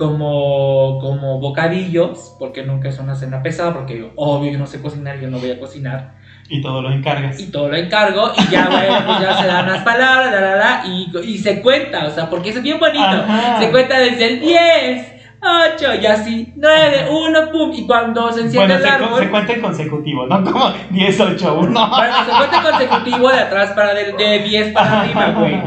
[0.00, 5.20] como, como bocadillos, porque nunca es una cena pesada, porque obvio yo no sé cocinar,
[5.20, 6.19] yo no voy a cocinar.
[6.52, 7.38] Y todo lo encargas.
[7.38, 10.56] Y todo lo encargo y ya, bueno, pues ya se dan las palabras, la, la,
[10.56, 13.24] la, y, y se cuenta, o sea, porque es bien bonito.
[13.60, 18.74] Se cuenta desde el 10, 8 y así, 9, 1, pum, y cuando se enciende
[18.74, 19.18] el árbol.
[19.18, 21.88] Se, se cuenta en consecutivo, no como 10, 8, 1.
[21.88, 25.62] Bueno, se cuenta en consecutivo de atrás para de, de 10 para arriba, güey.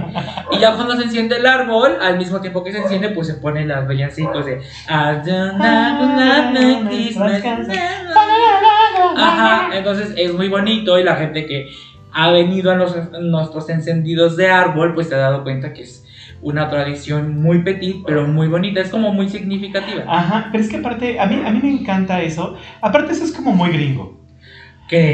[0.52, 3.36] Y ya cuando se enciende el árbol, al mismo tiempo que se enciende, pues se
[3.36, 4.62] ponen las bellancicos de
[9.16, 11.70] Ajá, entonces es muy bonito y la gente que
[12.12, 16.06] ha venido a los, nuestros encendidos de árbol, pues se ha dado cuenta que es
[16.42, 20.04] una tradición muy petit, pero muy bonita, es como muy significativa.
[20.08, 22.56] Ajá, pero es que aparte, a mí, a mí me encanta eso.
[22.82, 24.23] Aparte, eso es como muy gringo.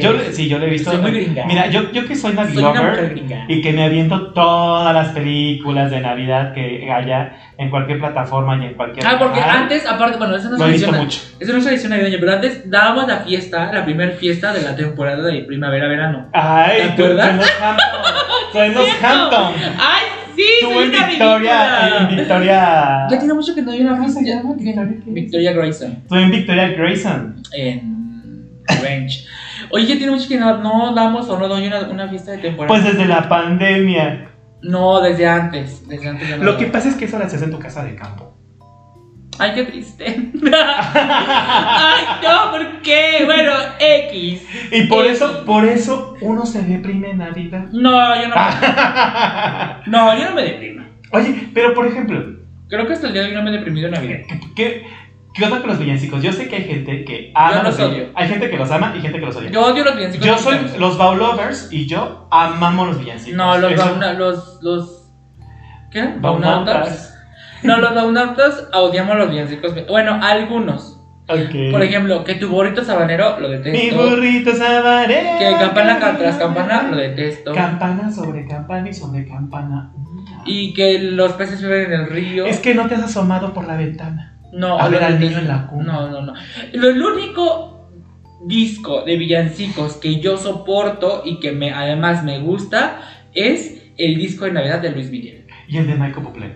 [0.01, 0.91] Yo, sí, yo le he visto.
[0.91, 1.45] Soy muy gringa.
[1.45, 5.89] Mira, yo, yo que soy Navi Soy lover y que me aviento todas las películas
[5.91, 9.05] de Navidad que haya en cualquier plataforma y en cualquier.
[9.05, 9.63] Ah, porque canal.
[9.63, 10.97] antes, aparte, bueno, esa no es tradición.
[10.97, 11.19] mucho.
[11.39, 14.75] Esa no es tradición navideña, pero antes dábamos la fiesta, la primera fiesta de la
[14.75, 16.29] temporada de primavera-verano.
[16.33, 17.49] Ay, ¿Te acuerdas?
[18.53, 18.89] en los.
[19.03, 19.57] Hamptons.
[19.77, 20.03] ¡Ay,
[20.35, 20.43] sí!
[20.61, 21.97] Tú soy en una Victoria.
[21.99, 23.07] En Victoria.
[23.09, 24.89] Ya tiene mucho que no hay una ¿Cómo se fiesta.
[25.05, 26.03] Victoria, Grayson.
[26.07, 27.43] Tú en Victoria Grayson.
[27.53, 27.99] En
[28.81, 29.25] Range.
[29.71, 32.39] Oye, ya tiene mucho que no, no damos o no doy una, una fiesta de
[32.39, 32.67] temporada.
[32.67, 34.29] Pues desde la pandemia.
[34.61, 35.87] No, desde antes.
[35.87, 38.33] Desde antes Lo que pasa es que eso lo haces en tu casa de campo.
[39.37, 40.05] Ay, qué triste.
[40.53, 43.21] Ay, no, ¿por qué?
[43.25, 44.41] Bueno, X.
[44.71, 45.15] Y por X.
[45.15, 47.67] eso, por eso uno se deprime en Navidad.
[47.71, 48.35] No, yo no.
[49.87, 50.85] No, yo no me deprimo.
[51.11, 52.39] Oye, pero por ejemplo,
[52.69, 54.19] Creo que hasta el día de hoy no me he deprimido en Navidad.
[54.55, 54.85] ¿qué,
[55.33, 56.21] qué onda con los villancicos?
[56.23, 58.09] Yo sé que hay gente que ama Yo los odio.
[58.15, 59.49] Hay gente que los ama y gente que los odia.
[59.51, 60.27] Yo odio los villancicos.
[60.27, 60.79] Yo soy mexicanos.
[60.79, 63.37] los Baulovers y yo amamos los villancicos.
[63.37, 65.11] No, los Eso- bauna- los, los.
[65.91, 66.13] ¿Qué?
[66.19, 67.15] Baunautas.
[67.63, 69.73] No, los baunautas odiamos los villancicos.
[69.87, 70.95] Bueno, algunos.
[71.27, 71.71] Ok.
[71.71, 73.97] Por ejemplo, que tu burrito sabanero lo Mi detesto.
[73.97, 75.37] burrito sabanero.
[75.37, 77.53] Que campana ca- tras campana lo detesto.
[77.53, 79.91] Campana sobre campana y sobre campana.
[80.45, 82.45] Y que los peces viven en el río.
[82.47, 84.28] Es que no te has asomado por la ventana.
[84.51, 85.39] No, A lo ver al detesto.
[85.39, 85.93] niño en la cuna.
[85.93, 86.33] No, no, no.
[86.73, 87.89] Lo, el único
[88.45, 93.01] disco de villancicos que yo soporto y que me, además me gusta
[93.33, 95.45] es el disco de Navidad de Luis Miguel.
[95.67, 96.55] Y el de Michael Bublé.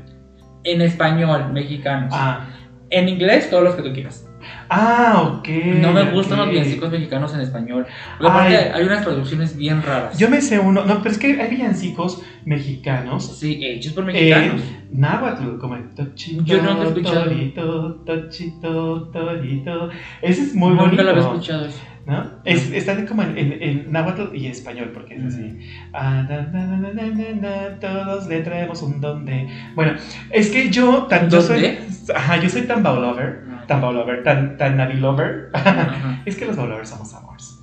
[0.63, 2.07] En español, mexicano.
[2.11, 2.47] Ah.
[2.89, 4.27] En inglés, todos los que tú quieras.
[4.75, 5.47] Ah, ok.
[5.81, 6.45] No me gustan ok.
[6.45, 7.85] los villancicos mexicanos en español.
[8.19, 8.71] Aparte Ay.
[8.73, 10.17] hay unas traducciones bien raras.
[10.17, 10.83] Yo me sé uno.
[10.85, 13.37] No, pero es que hay villancicos mexicanos.
[13.37, 14.61] Sí, hechos por mexicanos.
[14.61, 17.23] En náhuatl, como el tochito, Yo nunca he escuchado.
[17.25, 19.89] torito, tochito, torito.
[20.21, 21.03] Ese es muy Nunca bonito.
[21.03, 21.79] lo había escuchado eso.
[22.05, 22.31] ¿no?
[22.43, 25.57] Es, están como en, en, en náhuatl y español, porque es así.
[25.93, 29.47] Ah, na, na, na, na, na, na, todos le traemos un don de.
[29.75, 29.93] Bueno,
[30.29, 31.77] es que yo, tan, yo ¿Don soy.
[32.13, 35.49] Ajá, yo soy tan Baulover, tan Baulover, tan, tan Navilover.
[35.53, 36.21] Ajá.
[36.25, 37.59] es que los Baulovers somos amores.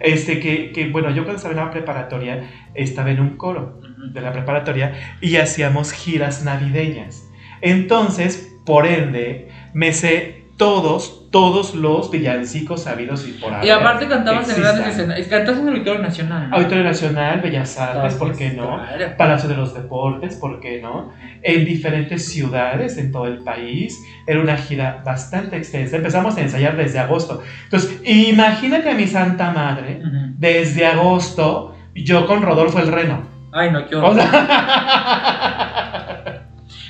[0.00, 3.80] Este, que, que, bueno, yo cuando estaba en la preparatoria, estaba en un coro
[4.12, 7.28] de la preparatoria y hacíamos giras navideñas.
[7.60, 13.66] Entonces, por ende, me sé todos, todos los villancicos sabidos y por haber.
[13.66, 15.18] Y aparte cantabas en grandes escenas.
[15.26, 16.50] Cantas en el Auditorio Nacional.
[16.50, 16.56] ¿no?
[16.56, 18.76] Auditorio Nacional, Bellas Artes, ¿por pues, qué no?
[18.76, 19.16] claro.
[19.16, 21.10] Palacio de los Deportes, ¿por qué no?
[21.42, 23.98] En diferentes ciudades en todo el país.
[24.26, 25.96] Era una gira bastante extensa.
[25.96, 27.42] Empezamos a ensayar desde agosto.
[27.64, 30.02] Entonces, imagínate a mi santa madre,
[30.36, 33.22] desde agosto, yo con Rodolfo el Reno.
[33.52, 34.14] Ay, no, qué O horror.
[34.20, 34.28] sea,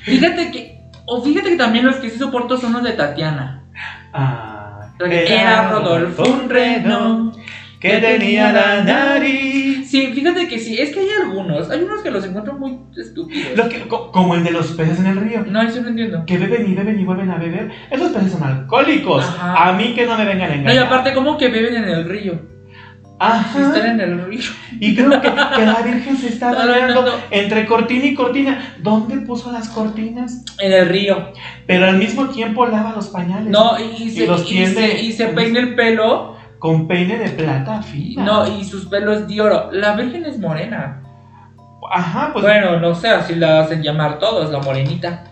[0.02, 0.82] Fíjate que.
[1.06, 3.61] O fíjate que también los que sí soporto son los de Tatiana.
[4.12, 7.32] Ah, Era Rodolfo un reno.
[7.80, 9.90] que tenía la nariz.
[9.90, 10.78] Sí, fíjate que sí.
[10.78, 11.68] Es que hay algunos.
[11.70, 13.68] Hay unos que los encuentro muy estúpidos.
[13.68, 15.44] Que- co- como el de los peces en el río.
[15.48, 16.24] No, eso no entiendo.
[16.24, 17.70] Que beben y beben y vuelven a beber.
[17.90, 19.24] Esos peces son alcohólicos.
[19.24, 19.68] Ajá.
[19.68, 22.08] A mí que no me vengan a No, y aparte, ¿cómo que beben en el
[22.08, 22.40] río?
[23.24, 23.60] Ajá.
[23.74, 24.40] Están en el río.
[24.80, 27.12] Y creo que, que la Virgen se está no, no, no.
[27.30, 28.74] entre cortina y cortina.
[28.82, 30.44] ¿Dónde puso las cortinas?
[30.58, 31.32] En el río.
[31.66, 33.48] Pero al mismo tiempo lava los pañales.
[33.48, 36.36] No, y, y se, los y tiende- se, y se peina el pelo.
[36.58, 38.24] Con peine de plata fina.
[38.24, 39.70] No, y sus pelos de oro.
[39.72, 41.02] La Virgen es morena.
[41.92, 42.44] Ajá, pues.
[42.44, 45.24] bueno, no sé, así la hacen llamar todos, la morenita.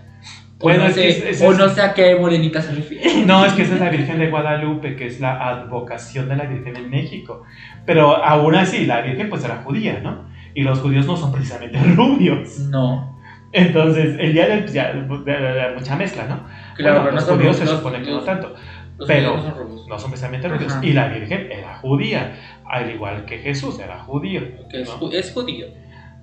[0.60, 2.72] O Bueno, no es sé, que es- es- o no sé a qué morenita se
[2.74, 3.24] refiere.
[3.24, 6.44] No, es que esa es la Virgen de Guadalupe, que es la advocación de la
[6.44, 7.44] Virgen en México.
[7.86, 10.28] Pero aún así, la Virgen pues era judía, ¿no?
[10.54, 12.58] Y los judíos no son precisamente rubios.
[12.58, 13.18] No.
[13.52, 14.92] Entonces, el día de, ya,
[15.74, 16.40] mucha mezcla, ¿no?
[16.76, 18.54] Claro, Bueno, pero no los son judíos se supone que no tanto.
[18.98, 19.86] Los Pero- no son rubios.
[19.88, 20.72] No son precisamente rubios.
[20.74, 20.84] Ajá.
[20.84, 22.36] Y la Virgen era judía,
[22.66, 24.42] al igual que Jesús era judío.
[24.70, 25.00] Es, ¿no?
[25.00, 25.66] ju- es judío.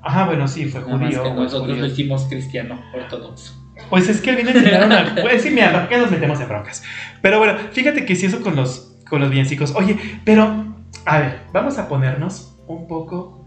[0.04, 1.24] Ajá, bueno, sí, fue Nada más judío.
[1.24, 1.82] que nosotros judío.
[1.82, 3.67] lo hicimos cristiano ortodoxo.
[3.90, 5.16] Pues es que él viene a.
[5.22, 6.84] Pues sí, mira, ¿por qué nos metemos en broncas?
[7.22, 9.74] Pero bueno, fíjate que si eso con los, con los biencicos.
[9.76, 10.66] Oye, pero,
[11.06, 13.46] a ver, vamos a ponernos un poco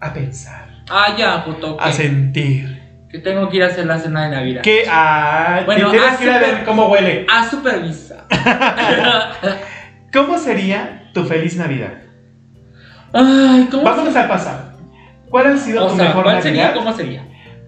[0.00, 1.76] a pensar, Ah, ya, puto.
[1.80, 2.82] a Que, sentir.
[3.10, 4.62] que tengo que ir a hacer la cena de Navidad.
[4.62, 7.26] Que, ah, Bueno, tienes haz que ir a ver cómo huele.
[7.32, 8.26] A supervisa.
[10.12, 11.92] ¿Cómo sería tu feliz Navidad?
[13.12, 14.72] Ay, ¿cómo Vámonos al pasado.
[15.30, 16.50] ¿Cuál ha sido O tu sea, mejor ¿cuál Navidad?
[16.52, 16.74] sería?
[16.74, 17.26] ¿Cómo sería?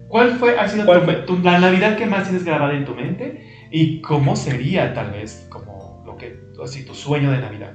[0.09, 1.13] ¿Cuál fue, ha sido ¿Cuál tu, fue?
[1.21, 3.67] tu- la Navidad que más tienes grabada en tu mente?
[3.71, 7.73] ¿Y cómo sería, tal vez, como lo que, así, tu sueño de Navidad?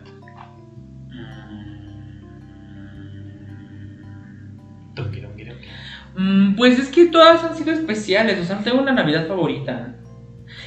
[6.16, 9.94] Mm, Pues es que todas han sido especiales, o sea, no tengo una Navidad favorita.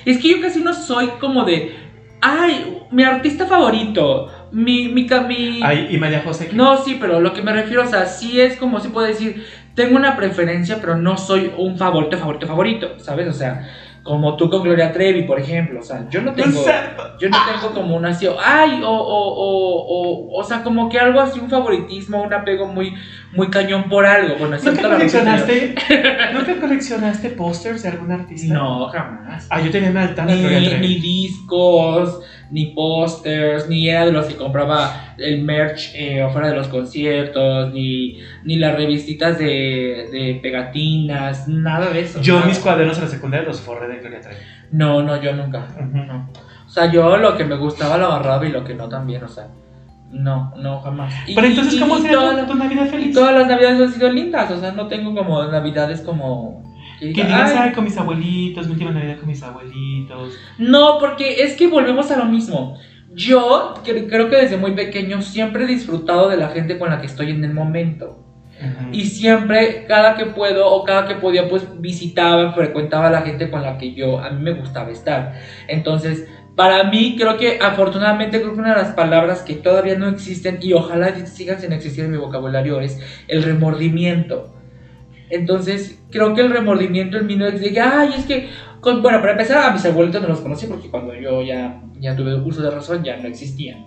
[0.05, 1.73] Es que yo casi no soy como de,
[2.21, 5.61] ay, mi artista favorito, mi, mi, ca- mi...
[5.63, 6.47] Ay, y María José.
[6.47, 6.55] ¿qué?
[6.55, 9.43] No, sí, pero lo que me refiero, o sea, sí es como si puedo decir,
[9.75, 13.27] tengo una preferencia, pero no soy un favorito, favorito, favorito, ¿sabes?
[13.27, 13.67] O sea,
[14.03, 16.63] como tú con Gloria Trevi, por ejemplo, o sea, yo no tengo...
[17.19, 19.85] Yo no tengo como una así, ay, o, o, o,
[20.35, 22.93] o, o sea, como que algo así, un favoritismo, un apego muy,
[23.37, 24.35] muy cañón por algo.
[24.39, 25.75] Bueno, ¿Nunca coleccionaste,
[26.33, 28.51] ¿Nunca coleccionaste pósters de algún artista?
[28.51, 29.45] No, jamás.
[29.51, 32.19] Ah, yo tenía una Gloria Ni, ni discos,
[32.49, 37.71] ni pósters, ni era de los que compraba el merch eh, afuera de los conciertos,
[37.73, 42.19] ni, ni las revistitas de, de pegatinas, nada de eso.
[42.19, 42.47] Yo nada.
[42.47, 44.37] mis cuadernos en la secundaria los forré de Gloria Trevi.
[44.71, 45.67] No, no, yo nunca.
[45.75, 45.97] Ujú.
[46.05, 46.31] No.
[46.65, 49.27] O sea, yo lo que me gustaba lo agarraba y lo que no también, o
[49.27, 49.47] sea.
[50.09, 51.13] No, no, jamás.
[51.27, 53.13] Y- Pero entonces, ¿cómo sería todas tu, Navidad feliz?
[53.13, 56.63] todas las navidades han sido lindas, o sea, no tengo como navidades como...
[56.99, 57.71] que Que diga, digas, "Ay".
[57.73, 60.33] con mis abuelitos, mi última Navidad con mis abuelitos.
[60.57, 62.77] No, porque es que volvemos a lo mismo.
[63.13, 66.99] Yo cre- creo que desde muy pequeño siempre he disfrutado de la gente con la
[67.01, 68.23] que estoy en el momento.
[68.91, 73.51] Y siempre, cada que puedo o cada que podía, pues visitaba, frecuentaba a la gente
[73.51, 75.33] con la que yo, a mí me gustaba estar.
[75.67, 76.27] Entonces,
[76.57, 80.57] para mí, creo que afortunadamente, creo que una de las palabras que todavía no existen
[80.59, 84.55] y ojalá sigan sin existir en mi vocabulario es el remordimiento.
[85.29, 88.49] Entonces, creo que el remordimiento en mí no es de ay, es que,
[88.81, 92.15] con- bueno, para empezar, a mis abuelitos no los conocí porque cuando yo ya, ya
[92.15, 93.85] tuve uso de razón ya no existían.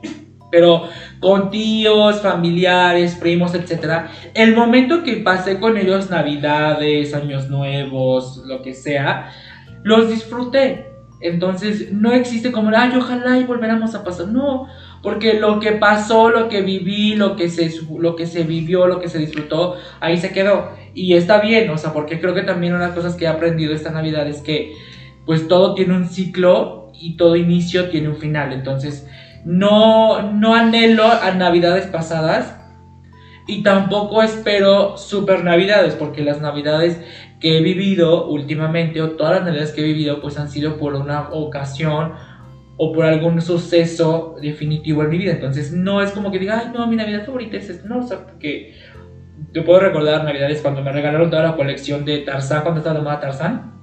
[0.53, 0.85] Pero
[1.19, 8.63] con tíos, familiares, primos, etcétera, el momento que pasé con ellos, navidades, años nuevos, lo
[8.63, 9.33] que sea,
[9.83, 10.90] los disfruté.
[11.21, 14.29] Entonces no existe como, ay, ojalá y volviéramos a pasar.
[14.29, 14.67] No,
[15.03, 19.01] porque lo que pasó, lo que viví, lo que se, lo que se vivió, lo
[19.01, 20.73] que se disfrutó, ahí se quedó.
[20.95, 23.29] Y está bien, o sea, porque creo que también una de las cosas que he
[23.29, 24.75] aprendido esta Navidad es que
[25.27, 28.53] pues todo tiene un ciclo y todo inicio tiene un final.
[28.53, 29.07] Entonces
[29.45, 32.57] no, no anhelo a Navidades pasadas
[33.47, 37.01] y tampoco espero super Navidades, porque las Navidades
[37.41, 40.95] que he vivido últimamente, o todas las Navidades que he vivido, pues han sido por
[40.95, 42.13] una ocasión
[42.77, 45.33] o por algún suceso definitivo en mi vida.
[45.33, 47.89] Entonces no es como que diga, ay, no, mi Navidad favorita es esta.
[47.89, 48.75] No, o sea, porque
[49.53, 53.05] yo puedo recordar Navidades cuando me regalaron toda la colección de Tarzán, cuando estaba de
[53.05, 53.80] moda Tarzán.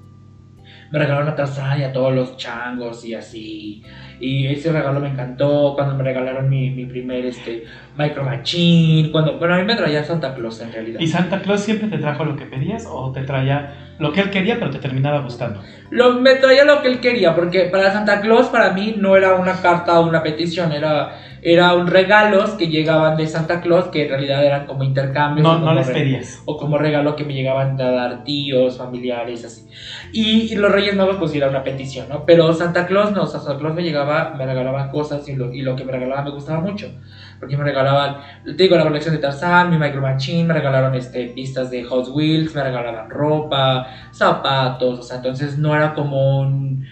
[0.92, 3.84] Me regalaron a Tarzán y a todos los changos y así.
[4.20, 7.66] Y ese regalo me encantó cuando me regalaron mi, mi primer este,
[7.98, 9.12] Micro Machine.
[9.12, 11.00] Cuando, bueno, a mí me traía Santa Claus en realidad.
[11.00, 14.30] ¿Y Santa Claus siempre te trajo lo que pedías o te traía lo que él
[14.30, 15.62] quería pero te terminaba gustando?
[15.90, 19.36] Lo, me traía lo que él quería, porque para Santa Claus para mí no era
[19.36, 24.04] una carta o una petición, era, era un regalos que llegaban de Santa Claus que
[24.04, 25.44] en realidad eran como intercambios.
[25.44, 26.42] No, no les pedías.
[26.46, 29.68] O como regalo que me llegaban a dar tíos, familiares, así.
[30.12, 32.26] Y, y los Reyes Magos pues era una petición, ¿no?
[32.26, 35.54] Pero Santa Claus no, o sea, Santa Claus me llegaba, me regalaba cosas y lo,
[35.54, 36.92] y lo que me regalaba me gustaba mucho.
[37.40, 41.28] Porque me regalaban, te digo, la colección de Tarzán, mi Micro Machine, me regalaron este,
[41.28, 46.88] pistas de Hot Wheels, me regalaban ropa, zapatos, o sea, entonces no era como un,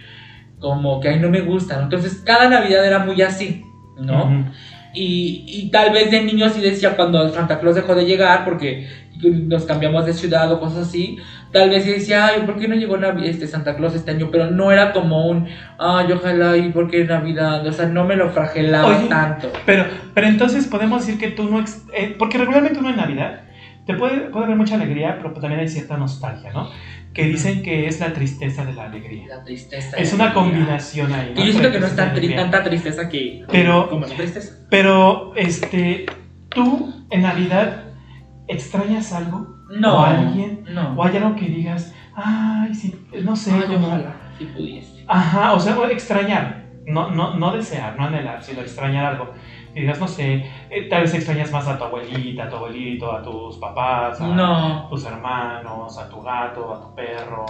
[0.59, 1.83] como que ahí no me gustan.
[1.83, 3.65] Entonces cada Navidad era muy así,
[3.97, 4.25] ¿no?
[4.93, 8.87] Y, y tal vez de niño sí decía cuando Santa Claus dejó de llegar, porque
[9.23, 11.17] nos cambiamos de ciudad o cosas así,
[11.51, 14.29] tal vez sí decía, ay, ¿por qué no llegó Navi- este Santa Claus este año?
[14.31, 15.47] Pero no era como un,
[15.79, 17.65] ay, ojalá, ¿y por qué Navidad?
[17.67, 19.51] O sea, no me lo fragelaba Oye, tanto.
[19.65, 21.59] Pero, pero entonces podemos decir que tú no...
[21.59, 23.41] ex- eh, porque regularmente uno en Navidad
[23.85, 26.69] te puede, puede haber mucha alegría, pero también hay cierta nostalgia, ¿no?
[27.15, 29.27] Que dicen que es la tristeza de la alegría.
[29.27, 29.95] La tristeza.
[29.97, 31.33] Es una combinación ahí.
[31.35, 33.43] Y yo siento que no es tan tri- tanta tristeza que.
[33.49, 34.65] Pero- Como la tristeza.
[34.69, 36.05] Pero, este,
[36.49, 37.85] tú en Navidad
[38.47, 39.47] extrañas algo
[39.79, 39.95] No.
[39.95, 40.93] o a alguien No.
[40.93, 42.93] o hay algo que digas, ay, sí,
[43.23, 45.03] no sé, Ay, como, ojalá, si pudiese.
[45.07, 49.33] ajá, o sea, extrañar, no, no, no desear, no anhelar, sino extrañar algo.
[49.75, 53.11] Y digas, no sé, eh, tal vez extrañas más a tu abuelita, a tu abuelito,
[53.11, 54.87] a tus papás, a No.
[54.89, 57.45] tus hermanos, a tu gato, a tu perro,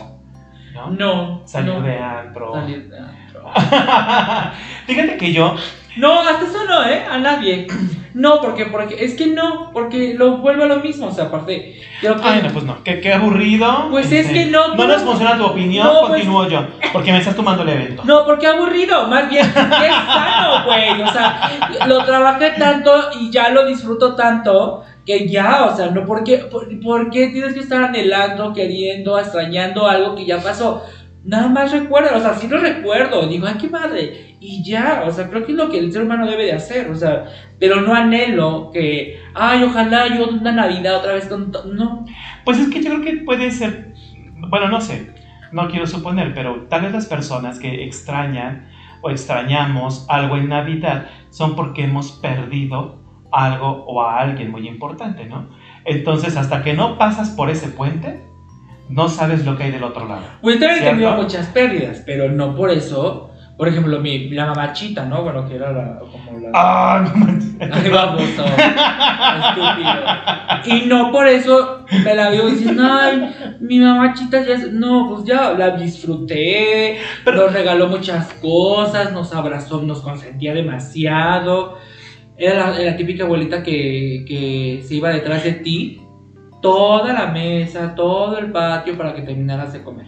[0.74, 0.90] ¿no?
[0.90, 1.42] No.
[1.46, 1.82] Salir no.
[1.82, 2.54] de antro.
[2.54, 3.44] Salir de antro.
[4.88, 5.56] Fíjate que yo,
[5.98, 7.06] No, hasta eso no, ¿eh?
[7.10, 7.68] A nadie.
[8.16, 11.08] No, porque, porque es que no, porque lo vuelve a lo mismo.
[11.08, 12.08] O sea, aparte, que.
[12.24, 13.88] ay, no, pues no, qué, qué aburrido.
[13.92, 17.12] Pues es que no, No nos no- funciona tu opinión, No, pues- continúo yo, porque
[17.12, 18.04] me estás tomando el evento.
[18.06, 21.02] No, porque aburrido, más bien, qué sano, güey.
[21.02, 21.52] O sea,
[21.88, 26.38] lo trabajé tanto y ya lo disfruto tanto que ya, o sea, no, ¿por qué,
[26.38, 30.82] por, por qué tienes que estar anhelando, queriendo, extrañando algo que ya pasó?
[31.26, 35.12] Nada más recuerda, o sea, sí lo recuerdo, digo, ay, qué madre, y ya, o
[35.12, 37.26] sea, creo que es lo que el ser humano debe de hacer, o sea,
[37.60, 41.66] pero no anhelo que, ay, ojalá yo una Navidad otra vez con, to-".
[41.66, 42.06] no,
[42.44, 43.96] Pues es que yo creo que puede ser,
[44.52, 45.16] bueno, no sé,
[45.52, 48.68] no quiero suponer, pero tal vez las personas que extrañan
[49.02, 53.00] o extrañamos algo en Navidad son porque hemos perdido
[53.32, 55.50] algo o a alguien muy importante, ¿no?
[55.86, 58.22] Entonces, hasta que no pasas por ese puente,
[58.90, 60.24] no sabes lo que hay del otro lado.
[60.42, 63.32] Pues también he tenido muchas pérdidas, pero no por eso.
[63.58, 65.24] Por ejemplo, mi, la mamachita, ¿no?
[65.24, 66.50] Bueno, que era la, como la...
[66.54, 67.56] ¡Ah, no manches!
[67.62, 68.44] Ay, baboso,
[69.40, 69.94] estúpido.
[70.66, 74.72] Y no por eso me la veo diciendo, ay, mi mamachita ya es...
[74.74, 81.78] No, pues ya la disfruté, Pero- nos regaló muchas cosas, nos abrazó, nos consentía demasiado.
[82.38, 86.02] Era la, la típica abuelita que, que se iba detrás de ti,
[86.62, 90.08] toda la mesa, todo el patio para que terminaras de comer.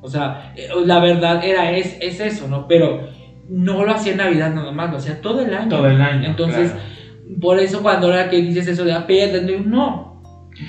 [0.00, 2.68] O sea, eh, la verdad era es, es eso, ¿no?
[2.68, 3.08] Pero
[3.48, 5.68] no lo hacía en Navidad nada más, lo hacía todo el año.
[5.68, 6.28] Todo el año.
[6.28, 7.40] Entonces, claro.
[7.40, 9.06] por eso cuando ahora que dices eso de a
[9.64, 10.14] no.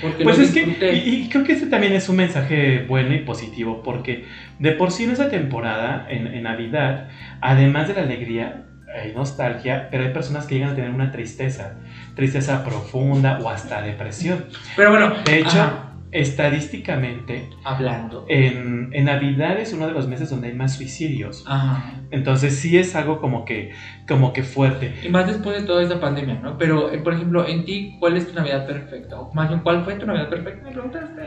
[0.00, 3.20] Porque Pues es que, y, y creo que ese también es un mensaje bueno y
[3.20, 4.24] positivo, porque
[4.58, 7.08] de por sí en esa temporada, en, en Navidad,
[7.40, 11.74] además de la alegría, hay nostalgia, pero hay personas que llegan a tener una tristeza,
[12.14, 14.46] tristeza profunda o hasta depresión.
[14.76, 15.82] Pero bueno, De hecho, ajá,
[16.12, 18.24] estadísticamente, hablando.
[18.28, 21.44] en, en Navidad es uno de los meses donde hay más suicidios.
[21.46, 22.00] Ajá.
[22.10, 23.72] Entonces sí es algo como que,
[24.08, 24.94] como que fuerte.
[25.02, 26.56] Y más después de toda esta pandemia, ¿no?
[26.56, 29.20] Pero, eh, por ejemplo, en ti, ¿cuál es tu Navidad perfecta?
[29.20, 30.62] O más bien, ¿cuál fue tu Navidad perfecta?
[30.64, 31.22] Me preguntaste.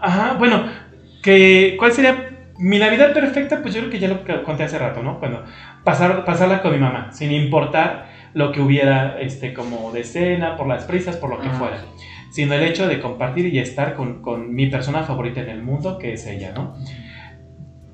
[0.00, 0.64] Ajá, bueno,
[1.22, 3.60] que, ¿cuál sería mi Navidad perfecta?
[3.62, 5.18] Pues yo creo que ya lo conté hace rato, ¿no?
[5.18, 5.44] Cuando
[5.84, 10.66] pasar, pasarla con mi mamá, sin importar lo que hubiera, este, como de cena, por
[10.66, 11.52] las prisas, por lo que Ah.
[11.52, 11.78] fuera.
[12.30, 15.98] Sino el hecho de compartir y estar con, con mi persona favorita en el mundo,
[15.98, 16.74] que es ella, ¿no?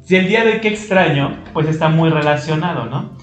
[0.00, 3.16] Si el día de qué extraño, pues está muy relacionado, ¿no?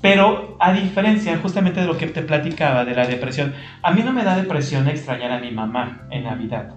[0.00, 4.12] Pero a diferencia justamente de lo que te platicaba de la depresión, a mí no
[4.12, 6.74] me da depresión extrañar a mi mamá en Navidad.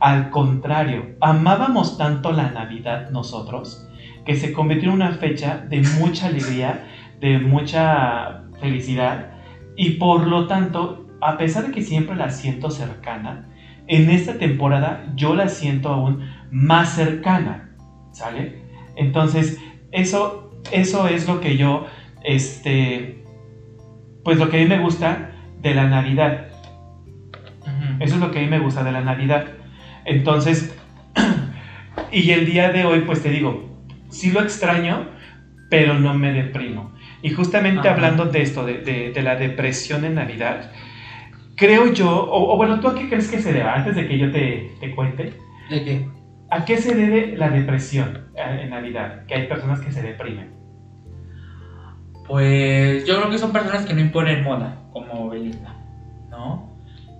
[0.00, 3.86] Al contrario, amábamos tanto la Navidad nosotros
[4.24, 6.86] que se convirtió en una fecha de mucha alegría,
[7.20, 9.32] de mucha felicidad
[9.76, 13.48] y por lo tanto, a pesar de que siempre la siento cercana,
[13.86, 17.76] en esta temporada yo la siento aún más cercana,
[18.12, 18.62] ¿sale?
[18.96, 19.58] Entonces,
[19.90, 21.86] eso, eso es lo que yo,
[22.22, 23.24] este,
[24.24, 26.46] pues lo que a mí me gusta de la Navidad.
[27.98, 29.46] Eso es lo que a mí me gusta de la Navidad.
[30.04, 30.74] Entonces,
[32.12, 33.68] y el día de hoy, pues te digo,
[34.08, 35.08] sí lo extraño,
[35.68, 36.92] pero no me deprimo.
[37.22, 37.92] Y justamente Ajá.
[37.92, 40.72] hablando de esto, de, de- de la depresión en Navidad,
[41.56, 43.74] creo yo, o, o bueno, ¿tú a qué crees que se deba?
[43.74, 45.34] Antes de que yo te, te cuente,
[45.68, 46.08] ¿De qué?
[46.50, 49.26] ¿a qué se debe la depresión eh, en Navidad?
[49.26, 50.50] Que hay personas que se deprimen.
[52.26, 55.74] Pues yo creo que son personas que no imponen moda, como Belinda,
[56.30, 56.70] ¿no?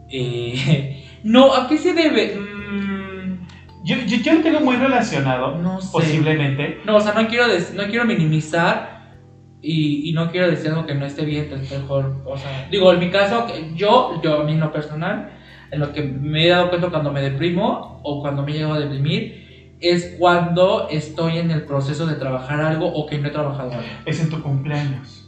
[0.09, 2.39] Eh, no, ¿a qué se debe?
[2.71, 3.47] Mm,
[3.85, 5.89] Yo, yo, yo lo tengo muy relacionado, no sé.
[5.93, 7.45] posiblemente, No, o sea, no quiero,
[7.75, 9.15] no quiero minimizar
[9.63, 12.93] y, y no quiero decir algo que no esté bien, entonces mejor, o sea, digo,
[12.93, 15.31] en mi caso, yo, yo a mí en lo personal,
[15.71, 18.75] en lo que me he dado cuenta cuando me deprimo o cuando me he llegado
[18.75, 23.31] a deprimir, es cuando estoy en el proceso de trabajar algo o que no he
[23.31, 23.83] trabajado algo.
[24.05, 25.27] es en tu cumpleaños.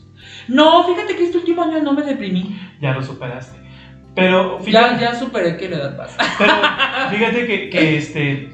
[0.49, 2.59] No, fíjate que este último año no me deprimí.
[2.80, 3.59] Ya lo superaste.
[4.14, 6.16] Pero Ya, fíjate, ya superé que la edad pasa.
[6.38, 6.52] pero
[7.10, 8.50] fíjate que, que, este,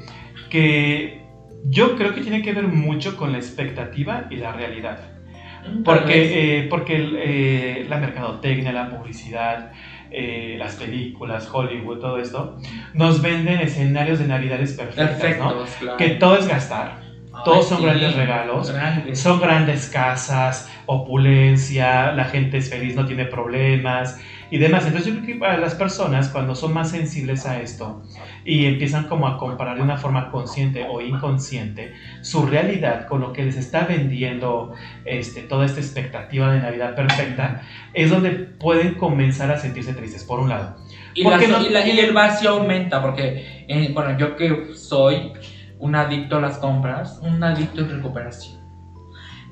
[0.49, 1.21] que
[1.65, 4.97] yo creo que tiene que ver mucho con la expectativa y la realidad.
[4.97, 5.73] Vez.
[5.83, 9.71] Porque, eh, porque eh, la mercadotecnia, la publicidad,
[10.09, 12.57] eh, las películas, Hollywood, todo esto,
[12.93, 15.17] nos venden escenarios de navidades perfectas, ¿no?
[15.19, 15.97] Perfectos, claro.
[15.97, 17.01] Que todo es gastar,
[17.43, 19.19] todos son grandes regalos, Grandes.
[19.19, 24.19] son grandes casas, opulencia, la gente es feliz, no tiene problemas
[24.51, 24.85] y demás.
[24.85, 28.01] Entonces yo creo que para las personas cuando son más sensibles a esto
[28.45, 33.31] y empiezan como a comparar de una forma consciente o inconsciente su realidad con lo
[33.33, 34.73] que les está vendiendo
[35.05, 37.61] este, toda esta expectativa de Navidad perfecta,
[37.93, 40.77] es donde pueden comenzar a sentirse tristes, por un lado.
[41.13, 41.61] Y, ¿Por la- qué no?
[41.61, 45.33] y la- y el vacío aumenta, porque, eh, bueno, yo que soy
[45.79, 48.59] un adicto a las compras, un adicto en recuperación,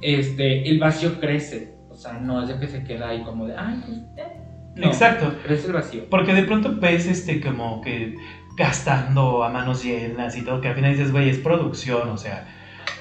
[0.01, 1.75] este, el vacío crece.
[1.89, 4.31] O sea, no es de que se queda ahí como de, ay, pues, eh".
[4.77, 5.35] No, Exacto.
[5.47, 6.05] el vacío.
[6.09, 8.15] Porque de pronto ves este como que
[8.55, 12.47] gastando a manos llenas y todo, que al final dices, güey, es producción, o sea,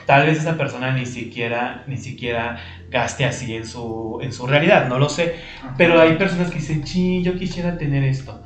[0.05, 2.59] tal vez esa persona ni siquiera, ni siquiera
[2.91, 5.37] gaste así en su, en su realidad, no lo sé.
[5.79, 8.43] Pero hay personas que dicen, sí, yo quisiera tener esto,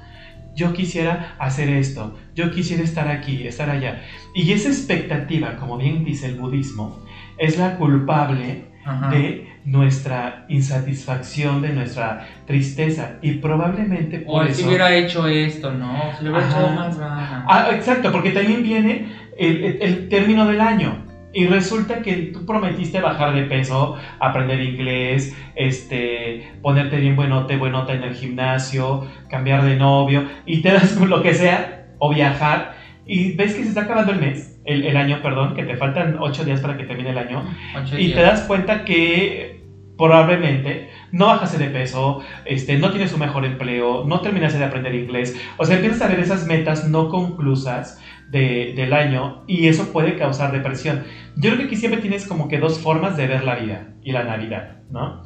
[0.55, 4.03] yo quisiera hacer esto, yo quisiera estar aquí, estar allá.
[4.35, 6.97] Y esa expectativa, como bien dice el budismo,
[7.39, 9.11] es la culpable Ajá.
[9.11, 13.19] de nuestra insatisfacción, de nuestra tristeza.
[13.23, 14.69] Y probablemente O por si eso...
[14.69, 15.93] hubiera hecho esto, ¿no?
[16.19, 17.45] Si hubiera echado más ganas.
[17.47, 19.07] Ah, exacto, porque también viene
[19.39, 21.05] el, el- el término del año.
[21.33, 27.93] Y resulta que tú prometiste bajar de peso, aprender inglés, este, ponerte bien buenote, buenota
[27.93, 32.75] en el gimnasio, cambiar de novio, y te das con lo que sea, o viajar,
[33.07, 36.17] y ves que se está acabando el mes, el, el año, perdón, que te faltan
[36.21, 37.45] ocho días para que termine el año,
[37.77, 38.15] Ocho y días.
[38.17, 39.59] te das cuenta que
[39.97, 44.95] probablemente no bajaste de peso, este, no tienes un mejor empleo, no terminaste de aprender
[44.95, 45.35] inglés.
[45.59, 48.01] O sea, empiezas a ver esas metas no conclusas
[48.31, 51.03] de- del año y eso puede causar depresión.
[51.37, 54.13] Yo creo que aquí siempre tienes como que dos formas de ver la vida y
[54.13, 55.23] la Navidad, ¿no?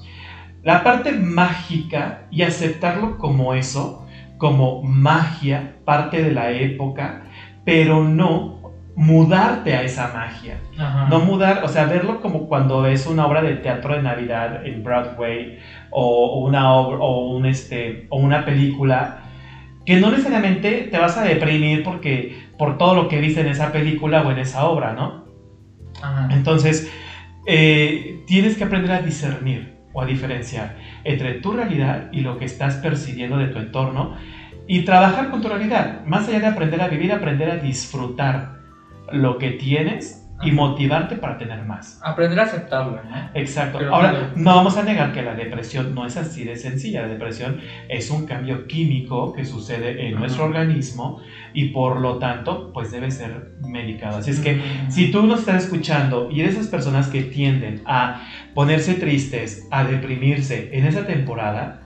[0.63, 4.05] La parte mágica y aceptarlo como eso,
[4.39, 7.23] como magia, parte de la época,
[7.65, 8.54] pero no
[8.97, 10.59] mudarte a esa magia.
[10.79, 11.09] Ajá.
[11.09, 14.83] No mudar, o sea, verlo como cuando ves una obra de teatro de Navidad en
[14.83, 15.59] Broadway
[15.91, 19.19] o, o una obra o un este o una película
[19.85, 23.73] que no necesariamente te vas a deprimir porque por todo lo que viste en esa
[23.73, 25.25] película o en esa obra, ¿no?
[26.01, 26.29] Ajá.
[26.31, 26.91] Entonces,
[27.47, 32.45] eh, tienes que aprender a discernir o a diferenciar entre tu realidad y lo que
[32.45, 34.15] estás percibiendo de tu entorno
[34.67, 36.05] y trabajar con tu realidad.
[36.07, 38.54] Más allá de aprender a vivir, aprender a disfrutar
[39.13, 42.01] lo que tienes y motivarte para tener más.
[42.03, 43.31] Aprender a aceptarlo, ¿no?
[43.35, 43.79] Exacto.
[43.79, 44.27] Pero Ahora, claro.
[44.35, 47.03] no vamos a negar que la depresión no es así de sencilla.
[47.03, 50.21] La depresión es un cambio químico que sucede en Ajá.
[50.21, 51.21] nuestro organismo
[51.55, 54.19] y por lo tanto, pues debe ser medicado.
[54.19, 58.27] Así es que si tú nos estás escuchando y eres esas personas que tienden a
[58.55, 61.81] ponerse tristes, a deprimirse en esa temporada,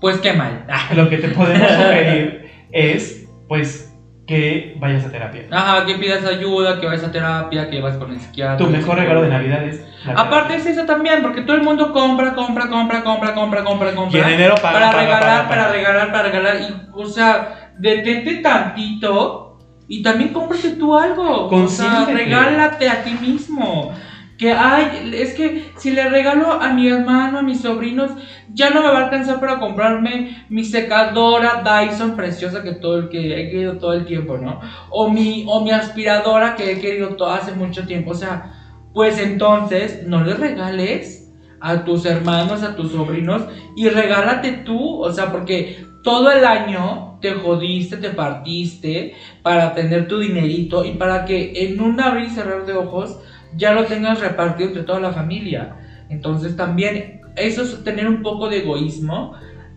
[0.00, 0.66] Pues qué mal.
[0.94, 3.85] Lo que te podemos sugerir es, pues,
[4.26, 5.46] que vayas a terapia.
[5.50, 8.56] Ajá, que pidas ayuda, que vayas a terapia, que vas con el psiquiatra.
[8.56, 12.34] Tu mejor regalo de Navidad es Aparte es eso también, porque todo el mundo compra,
[12.34, 14.18] compra, compra, compra, compra, compra, compra.
[14.18, 15.72] Y en enero paga, para paga, regalar, paga, para paga.
[15.72, 16.56] regalar, para regalar.
[16.60, 19.58] Y, o sea, detente tantito
[19.88, 21.48] y también cómprate tú algo.
[21.48, 23.92] O sea, regálate a ti mismo.
[24.38, 28.10] Que ay, es que si le regalo a mi hermano, a mis sobrinos,
[28.52, 33.08] ya no me va a alcanzar para comprarme mi secadora Dyson preciosa que todo el
[33.08, 34.60] que he querido todo el tiempo, ¿no?
[34.90, 38.10] O mi, o mi aspiradora que he querido todo hace mucho tiempo.
[38.10, 38.52] O sea,
[38.92, 41.26] pues entonces no le regales
[41.60, 43.42] a tus hermanos, a tus sobrinos
[43.74, 50.06] y regálate tú, o sea, porque todo el año te jodiste, te partiste para tener
[50.06, 53.18] tu dinerito y para que en un abrir y cerrar de ojos
[53.56, 55.76] ya lo tengas repartido entre toda la familia.
[56.08, 59.34] Entonces también eso es tener un poco de egoísmo,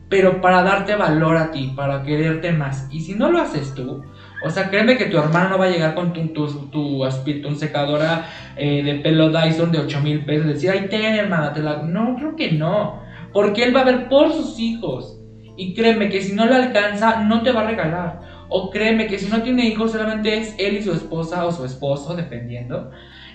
[0.10, 2.88] pero para darte valor a ti, para quererte más.
[2.92, 4.04] Y si no lo haces tú,
[4.44, 7.04] o sea, créeme que tu hermano no va a llegar con tu, tu, tu,
[7.42, 8.26] tu secadora
[8.56, 11.84] eh, de pelo Dyson de 8 mil pesos y decir, ay, ten hermana, te la...
[11.84, 13.02] No, creo que no.
[13.34, 15.20] Porque él va a ver por sus hijos.
[15.58, 18.22] Y créeme que si no le alcanza, no te va a regalar.
[18.48, 21.66] O créeme que si no tiene hijos, solamente es él y su esposa o su
[21.66, 22.92] esposo, dependiendo.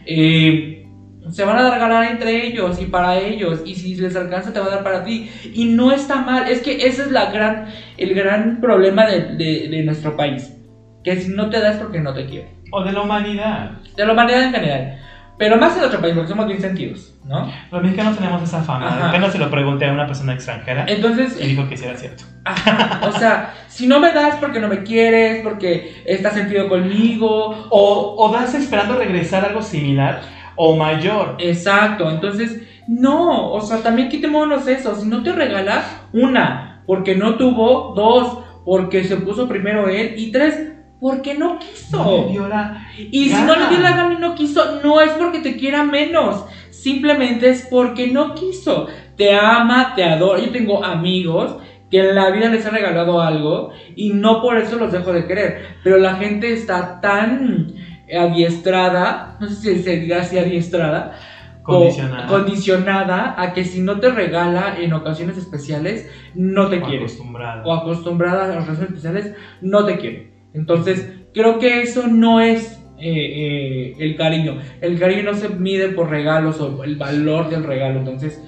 [0.07, 0.87] Eh,
[1.31, 3.63] se van a regalar entre ellos y para ellos.
[3.65, 5.31] Y si les alcanza, te va a dar para ti.
[5.55, 6.49] Y no está mal.
[6.49, 10.55] Es que ese es la gran, el gran problema de, de- de nuestro país.
[11.03, 12.49] Que si no te das porque no te quiere.
[12.73, 13.79] O de la humanidad.
[13.97, 14.99] De la humanidad en general.
[15.37, 17.51] Pero más en otro país, porque somos bien sentidos, ¿no?
[17.73, 19.09] Los mexicanos tenemos esa fama.
[19.09, 22.25] Apenas se lo pregunté a una persona extranjera Entonces, y dijo que sí era cierto.
[22.45, 27.67] Ajá, o sea, si no me das porque no me quieres, porque estás sentido conmigo,
[27.71, 30.21] O, o das esperando regresar algo similar
[30.57, 31.35] o mayor.
[31.39, 35.83] exacto, entonces, no, o sea, también quitémonos eso, si no te regala,
[36.13, 40.74] una, porque no tuvo, dos, porque se puso primero él, y tres,
[41.05, 41.99] porque no quiso.
[41.99, 45.03] No me dio la- Y si no le dio la gana y no quiso, no
[45.03, 48.87] es porque te quiera menos, simplemente es porque no quiso.
[49.15, 50.41] Te ama, te adora.
[50.41, 51.59] Yo tengo amigos
[51.91, 55.27] que en la vida les ha regalado algo y no por eso los dejo de
[55.27, 55.77] querer.
[55.85, 57.75] Pero la gente está tan
[58.11, 61.19] adiestrada, no sé si se diga así adiestrada,
[61.67, 62.27] o Condicionada.
[62.29, 67.63] condicionada a que si no te regala en ocasiones especiales, no te o quiere acostumbrada.
[67.63, 70.34] o acostumbrada a las relaciones especiales, no te quiere.
[70.55, 74.59] Entonces, creo que eso no es eh, eh, el cariño.
[74.81, 77.99] El cariño no se mide por regalos o el valor del regalo.
[77.99, 78.43] Entonces,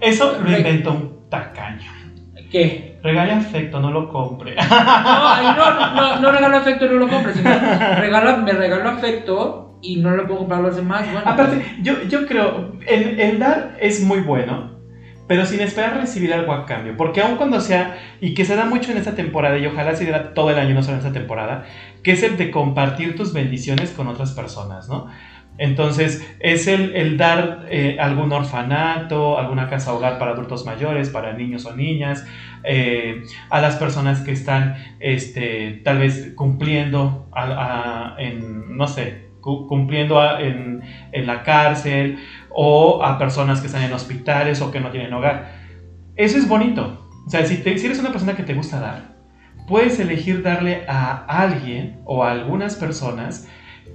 [0.00, 2.02] Eso lo inventó un tacaño.
[2.52, 2.98] ¿qué?
[3.02, 4.54] Regale afecto, no lo compre.
[4.64, 7.36] No, no, no, no, regalo afecto, no lo compres.
[7.36, 7.50] Sino
[7.98, 11.04] regala, me regalo afecto y no le puedo comprar a los demás.
[11.10, 14.71] Bueno, Aparte, yo, yo creo, el, el dar es muy bueno,
[15.32, 16.94] pero sin esperar recibir algo a cambio.
[16.94, 20.04] Porque aun cuando sea, y que se da mucho en esta temporada, y ojalá se
[20.04, 21.64] diera todo el año, no solo en esta temporada,
[22.02, 25.06] que es el de compartir tus bendiciones con otras personas, ¿no?
[25.56, 31.32] Entonces, es el, el dar eh, algún orfanato, alguna casa hogar para adultos mayores, para
[31.32, 32.26] niños o niñas,
[32.64, 39.32] eh, a las personas que están este, tal vez cumpliendo a- a- en, no sé,
[39.40, 42.18] cu- cumpliendo a- en, en la cárcel
[42.54, 45.52] o a personas que están en hospitales o que no tienen hogar.
[46.16, 47.08] Eso es bonito.
[47.26, 49.12] O sea, si, te- si eres una persona que te gusta dar,
[49.68, 53.46] puedes elegir darle a alguien o a algunas personas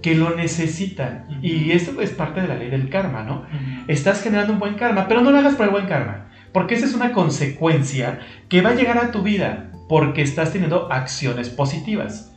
[0.01, 1.25] que lo necesitan.
[1.41, 3.43] Y esto es parte de la ley del karma, ¿no?
[3.87, 6.85] Estás generando un buen karma, pero no lo hagas por el buen karma, porque esa
[6.85, 12.33] es una consecuencia que va a llegar a tu vida porque estás teniendo acciones positivas.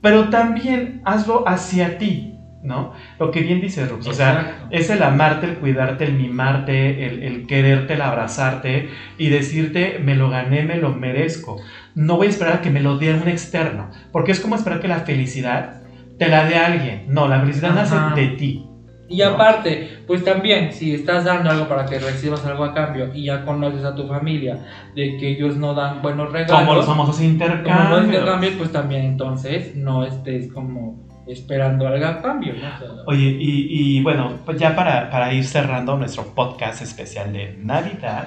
[0.00, 2.35] Pero también hazlo hacia ti,
[2.66, 2.92] ¿no?
[3.18, 7.22] Lo que bien dice Rux, o sea, es el amarte, el cuidarte, el mimarte, el,
[7.22, 11.56] el quererte, el abrazarte y decirte, me lo gané, me lo merezco.
[11.94, 14.80] No voy a esperar a que me lo dé un externo, porque es como esperar
[14.80, 15.80] que la felicidad
[16.18, 17.04] te la dé alguien.
[17.08, 18.10] No, la felicidad Ajá.
[18.14, 18.62] nace de ti.
[19.08, 23.26] Y aparte, pues también, si estás dando algo para que recibas algo a cambio y
[23.26, 27.16] ya conoces a tu familia de que ellos no dan buenos regalos, Como los famosos
[27.16, 28.04] como intercambios.
[28.04, 32.58] intercambios, pues también entonces no estés como esperando algo a cambio, ¿no?
[32.58, 37.32] O sea, Oye, y, y bueno, pues ya para, para ir cerrando nuestro podcast especial
[37.32, 38.26] de Navidad,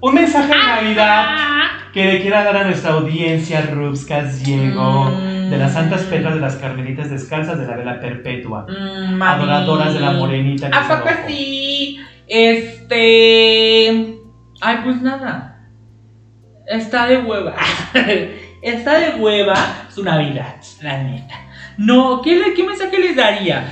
[0.00, 1.26] un mensaje de Navidad
[1.92, 5.10] que le quiera dar a nuestra audiencia, Rubscas, Diego,
[5.50, 10.00] de las Santas Pedras de las Carmelitas Descalzas de la Vela Perpetua, Mm, adoradoras de
[10.00, 10.70] la Morenita.
[10.70, 11.98] que ¿A poco sí?
[12.28, 14.16] Este.
[14.60, 15.68] Ay, pues nada.
[16.68, 17.54] Está de hueva.
[18.62, 19.54] Está de hueva
[19.88, 21.34] su Navidad, la neta.
[21.78, 23.64] No, ¿qué, le- qué mensaje les daría?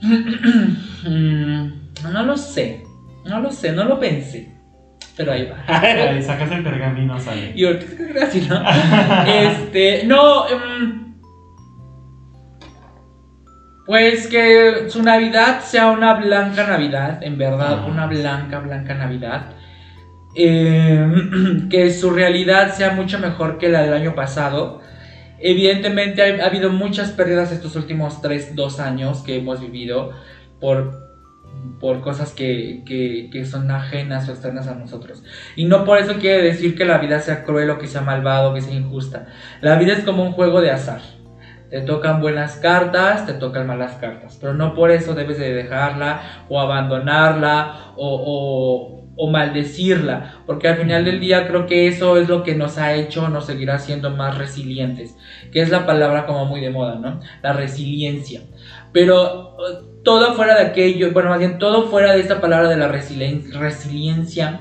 [1.04, 2.82] No lo sé.
[3.24, 4.52] No lo sé, no lo pensé.
[5.16, 5.56] Pero ahí va.
[5.80, 7.52] Ahí sacas el pergamino, sale.
[7.54, 7.86] Y ahorita
[8.24, 8.62] así, ¿no?
[9.26, 11.14] Este, no, em,
[13.84, 17.86] pues que su Navidad sea una blanca Navidad, en verdad, Ah.
[17.86, 19.46] una blanca, blanca Navidad.
[20.40, 24.80] Em, que su realidad sea mucho mejor que la del año pasado.
[25.40, 30.12] Evidentemente ha, ha habido muchas pérdidas estos últimos 3, 2 años que hemos vivido
[30.60, 31.08] por,
[31.80, 35.24] por cosas que, que, son ajenas o externas a nosotros.
[35.56, 38.52] Y no por eso quiere decir que la vida sea cruel o que sea malvado
[38.52, 39.26] o que sea injusta.
[39.60, 41.00] La vida es como un juego de azar.
[41.68, 44.38] Te tocan buenas cartas, te tocan malas cartas.
[44.40, 50.42] Pero no por eso debes de dejarla o abandonarla o, o maldecirla.
[50.46, 53.46] Porque al final del día creo que eso es lo que nos ha hecho, nos
[53.46, 55.16] seguirá haciendo más resilientes.
[55.52, 57.20] Que es la palabra como muy de moda, ¿no?
[57.42, 58.42] La resiliencia.
[58.92, 62.76] Pero eh, todo fuera de aquello, bueno, más bien todo fuera de esta palabra de
[62.76, 64.60] la resilien- resiliencia,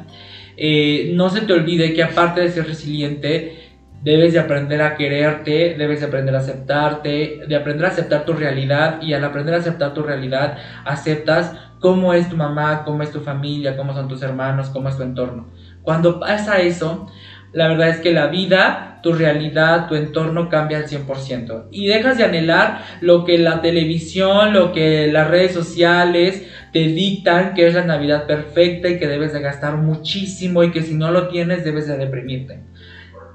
[0.58, 3.64] eh, no se te olvide que aparte de ser resiliente,
[4.04, 8.34] debes de aprender a quererte, debes de aprender a aceptarte, de aprender a aceptar tu
[8.34, 13.12] realidad y al aprender a aceptar tu realidad, aceptas cómo es tu mamá, cómo es
[13.12, 15.48] tu familia, cómo son tus hermanos, cómo es tu entorno.
[15.84, 17.08] Cuando pasa eso,
[17.54, 21.68] la verdad es que la vida, tu realidad, tu entorno cambia al 100%.
[21.72, 27.54] Y dejas de anhelar lo que la televisión, lo que las redes sociales te dictan
[27.54, 31.12] que es la Navidad perfecta y que debes de gastar muchísimo y que si no
[31.12, 32.62] lo tienes debes de deprimirte.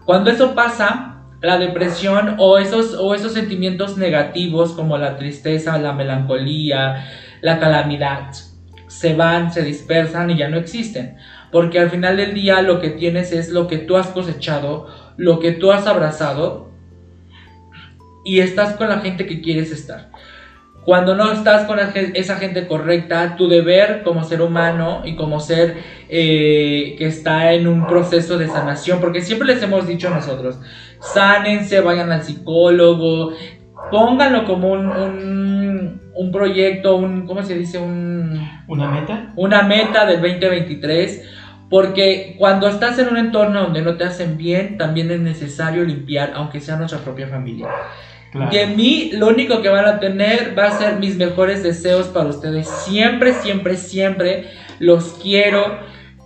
[0.05, 5.93] Cuando eso pasa, la depresión o esos, o esos sentimientos negativos como la tristeza, la
[5.93, 7.05] melancolía,
[7.43, 8.31] la calamidad,
[8.87, 11.17] se van, se dispersan y ya no existen.
[11.51, 14.87] Porque al final del día lo que tienes es lo que tú has cosechado,
[15.19, 16.71] lo que tú has abrazado
[18.25, 20.11] y estás con la gente que quieres estar.
[20.85, 25.77] Cuando no estás con esa gente correcta, tu deber como ser humano y como ser
[26.09, 30.59] eh, que está en un proceso de sanación, porque siempre les hemos dicho nosotros,
[31.01, 33.33] sánense, vayan al psicólogo,
[33.91, 37.79] pónganlo como un, un, proyecto, un, ¿cómo se dice?
[37.79, 39.33] Un, ¿Una meta?
[39.37, 41.29] Una meta del 2023.
[41.69, 46.33] Porque cuando estás en un entorno donde no te hacen bien, también es necesario limpiar,
[46.35, 47.69] aunque sea nuestra propia familia.
[48.51, 52.29] De mí, lo único que van a tener va a ser mis mejores deseos para
[52.29, 52.69] ustedes.
[52.69, 55.79] Siempre, siempre, siempre los quiero.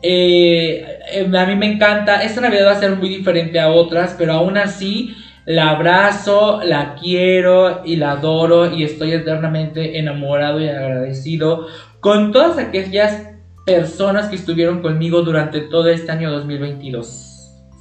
[0.02, 2.22] Eh, eh, a mí me encanta.
[2.22, 5.16] Esta Navidad va a ser muy diferente a otras, pero aún así
[5.46, 11.68] la abrazo, la quiero y la adoro y estoy eternamente enamorado y agradecido
[12.00, 13.28] con todas aquellas
[13.64, 17.32] personas que estuvieron conmigo durante todo este año 2022.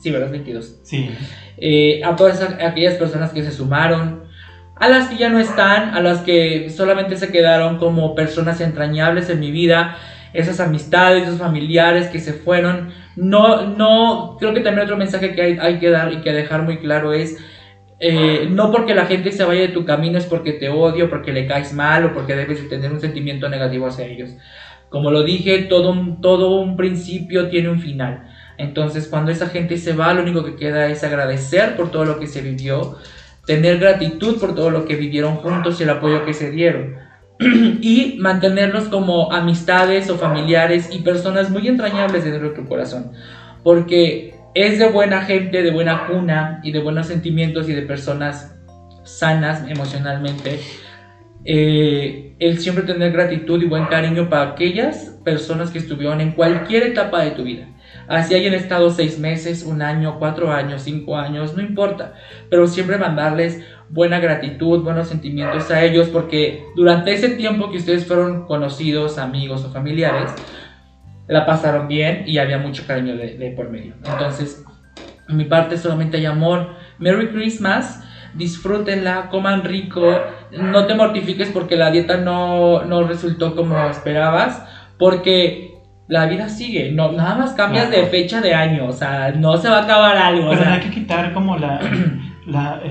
[0.01, 0.30] Sí, ¿verdad?
[0.30, 0.80] 22.
[0.84, 1.09] Sí.
[1.57, 4.24] Eh, a todas aquellas personas que se sumaron,
[4.76, 9.30] a las que ya no están, a las que solamente se quedaron como personas entrañables
[9.30, 9.97] en mi vida,
[10.34, 12.91] esas amistades, esos familiares que se fueron.
[13.16, 16.78] No, no, creo que también otro mensaje que hay, que dar y que dejar muy
[16.78, 17.38] claro es,
[18.00, 21.32] eh, no porque la gente se vaya de tu camino es porque te odio, porque
[21.32, 24.32] le caes mal o porque debes de tener un sentimiento negativo hacia ellos.
[24.89, 28.30] Como lo dije, todo todo un principio tiene un final.
[28.58, 32.20] Entonces, cuando esa gente se va, lo único que queda es agradecer por todo lo
[32.20, 32.98] que se vivió,
[33.46, 36.96] tener gratitud por todo lo que vivieron juntos y el apoyo que se dieron.
[37.39, 43.12] y mantenerlos como amistades o familiares y personas muy entrañables dentro de tu corazón.
[43.64, 48.56] Porque es de buena gente, de buena cuna y de buenos sentimientos y de personas
[49.03, 50.62] sanas emocionalmente.
[51.43, 56.84] Eh, el siempre tener gratitud y buen cariño para aquellas personas que estuvieron en cualquier
[56.84, 57.68] etapa de tu vida.
[58.08, 62.14] Así hayan estado seis meses, un año, cuatro años, cinco años, no importa.
[62.49, 68.06] Pero siempre mandarles buena gratitud, buenos sentimientos a ellos, porque durante ese tiempo que ustedes
[68.06, 70.32] fueron conocidos, amigos o familiares,
[71.28, 73.93] la pasaron bien y había mucho cariño de, por medio.
[74.03, 74.63] Entonces,
[75.28, 76.76] en mi parte solamente hay amor.
[76.99, 78.01] Merry Christmas
[78.36, 80.19] disfrútenla, coman rico,
[80.51, 84.61] no te mortifiques porque la dieta no, no resultó como esperabas,
[84.99, 85.73] porque
[86.07, 89.69] la vida sigue, no, nada más cambias de fecha de año, o sea, no se
[89.69, 90.49] va a acabar algo.
[90.49, 91.80] Pero o sea, hay que quitar como la,
[92.45, 92.82] la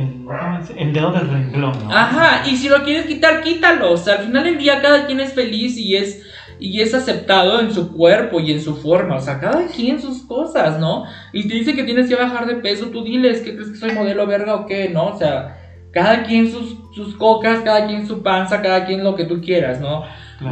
[0.77, 1.95] el, dedo del renglón, ¿no?
[1.95, 5.21] Ajá, y si lo quieres quitar, quítalo, o sea, al final del día cada quien
[5.21, 6.27] es feliz y es,
[6.65, 10.23] y es aceptado en su cuerpo y en su forma, o sea, cada quien sus
[10.23, 11.05] cosas, ¿no?
[11.31, 13.93] Y te dice que tienes que bajar de peso, tú diles, ¿qué crees que soy
[13.93, 15.09] modelo verga o qué, no?
[15.09, 15.59] O sea,
[15.91, 19.79] cada quien sus, sus cocas, cada quien su panza, cada quien lo que tú quieras,
[19.79, 20.05] ¿no?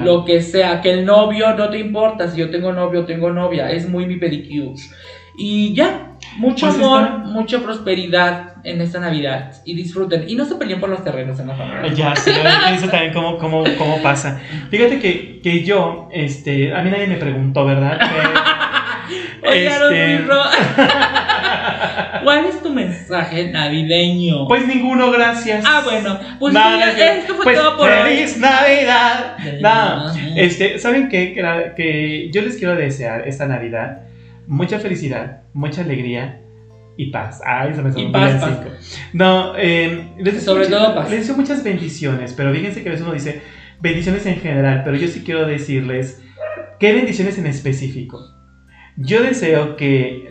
[0.05, 3.71] Lo que sea, que el novio no te importa, si yo tengo novio, tengo novia,
[3.71, 4.75] es muy mi pedicure.
[5.39, 10.25] Y ya, mucho pues amor, mucha prosperidad en esta Navidad y disfruten.
[10.29, 11.93] Y no se peleen por los terrenos en la familia.
[11.93, 12.31] Ya, sí,
[12.75, 14.41] eso también cómo, cómo, cómo pasa.
[14.71, 17.99] Fíjate que, que, yo, este, a mí nadie me preguntó, ¿verdad?
[19.43, 20.21] este...
[22.23, 24.47] ¿Cuál es tu mensaje navideño?
[24.47, 25.65] Pues ninguno, gracias.
[25.67, 29.37] Ah, bueno, pues Nada, esto fue pues, todo por ¡Feliz Navidad!
[29.61, 31.33] Nada, este, ¿saben qué?
[31.33, 34.03] Que, que yo les quiero desear esta Navidad
[34.47, 36.43] mucha felicidad, mucha alegría
[36.97, 37.41] y paz.
[37.45, 39.01] Ay, se me y paz, paz.
[39.13, 41.11] No, eh, les sobre todo paz.
[41.11, 43.43] Les deseo muchas bendiciones, pero fíjense que a veces uno dice
[43.81, 46.23] bendiciones en general, pero yo sí quiero decirles
[46.79, 48.21] qué bendiciones en específico.
[48.97, 50.29] Yo deseo que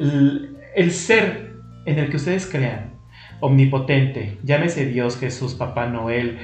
[0.76, 1.52] el ser
[1.86, 2.94] en el que ustedes crean,
[3.40, 6.38] omnipotente, llámese Dios, Jesús, Papá Noel,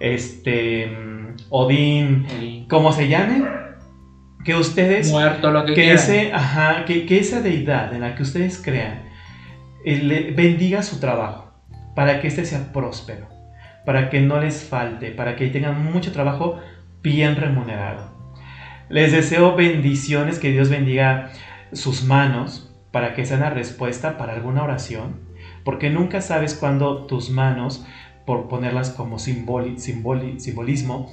[0.00, 0.90] este,
[1.48, 3.44] Odín, como se llame,
[4.44, 8.22] que ustedes, muerto lo que, que ese, ajá, que, que, esa deidad en la que
[8.22, 9.02] ustedes crean
[9.84, 11.52] eh, le bendiga su trabajo,
[11.94, 13.28] para que este sea próspero,
[13.84, 16.58] para que no les falte, para que tengan mucho trabajo
[17.02, 18.10] bien remunerado.
[18.88, 21.30] Les deseo bendiciones, que Dios bendiga
[21.72, 25.20] sus manos, para que sea una respuesta para alguna oración,
[25.64, 27.86] porque nunca sabes cuándo tus manos,
[28.26, 31.10] por ponerlas como simbolismo,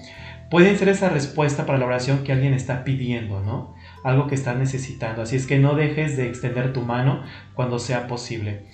[0.50, 3.76] pueden ser esa respuesta para la oración que alguien está pidiendo, ¿no?
[4.04, 5.22] Algo que está necesitando.
[5.22, 7.24] Así es que no dejes de extender tu mano
[7.54, 8.66] cuando sea posible.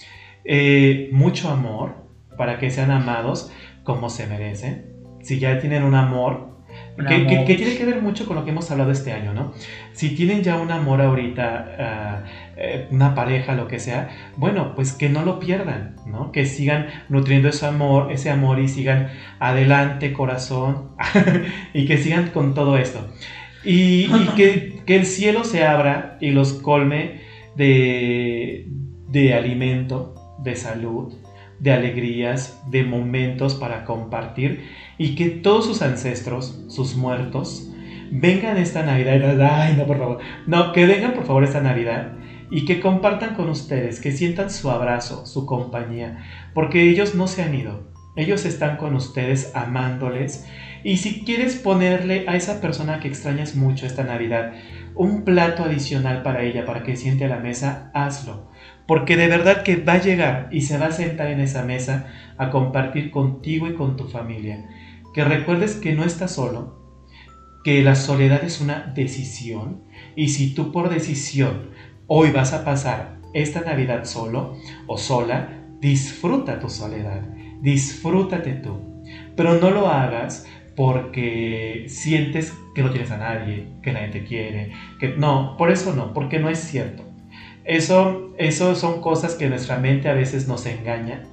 [0.46, 1.96] Eh, mucho amor
[2.38, 3.52] para que sean amados
[3.84, 4.94] como se merecen.
[5.22, 6.52] Si ya tienen un amor,
[6.98, 9.54] Que, que tiene que ver mucho con lo que hemos hablado este año, ¿no?
[9.94, 12.24] Si tienen ya un amor ahorita, ah,
[12.56, 16.32] eh, una pareja, lo que sea, bueno, pues que no lo pierdan, ¿no?
[16.32, 20.92] Que sigan nutriendo ese amor, ese amor y sigan adelante, corazón,
[21.74, 23.08] y que sigan con todo esto.
[23.64, 27.22] Y, y que, que el cielo se abra y los colme
[27.56, 28.68] de,
[29.08, 31.14] de alimento, de salud,
[31.60, 37.72] de alegrías, de momentos para compartir y que todos sus ancestros, sus muertos,
[38.12, 39.42] vengan esta Navidad.
[39.42, 40.20] Ay, no, por favor.
[40.46, 42.14] No, que vengan por favor esta Navidad
[42.54, 46.24] y que compartan con ustedes, que sientan su abrazo, su compañía,
[46.54, 47.92] porque ellos no se han ido.
[48.16, 50.46] Ellos están con ustedes amándoles.
[50.84, 54.54] Y si quieres ponerle a esa persona que extrañas mucho esta Navidad
[54.94, 58.52] un plato adicional para ella, para que siente a la mesa, hazlo.
[58.86, 62.06] Porque de verdad que va a llegar y se va a sentar en esa mesa
[62.38, 64.70] a compartir contigo y con tu familia.
[65.16, 66.84] Que recuerdes que no estás solo,
[67.64, 69.82] que la soledad es una decisión
[70.16, 71.72] y si tú por decisión
[72.08, 74.56] hoy vas a pasar esta Navidad solo
[74.88, 75.50] o sola,
[75.80, 77.22] disfruta tu soledad,
[77.62, 78.80] disfrútate tú.
[79.36, 80.46] Pero no lo hagas
[80.76, 85.94] porque sientes que no tienes a nadie, que nadie te quiere, que no, por eso
[85.94, 87.04] no, porque no es cierto.
[87.64, 91.24] Eso, eso son cosas que nuestra mente a veces nos engaña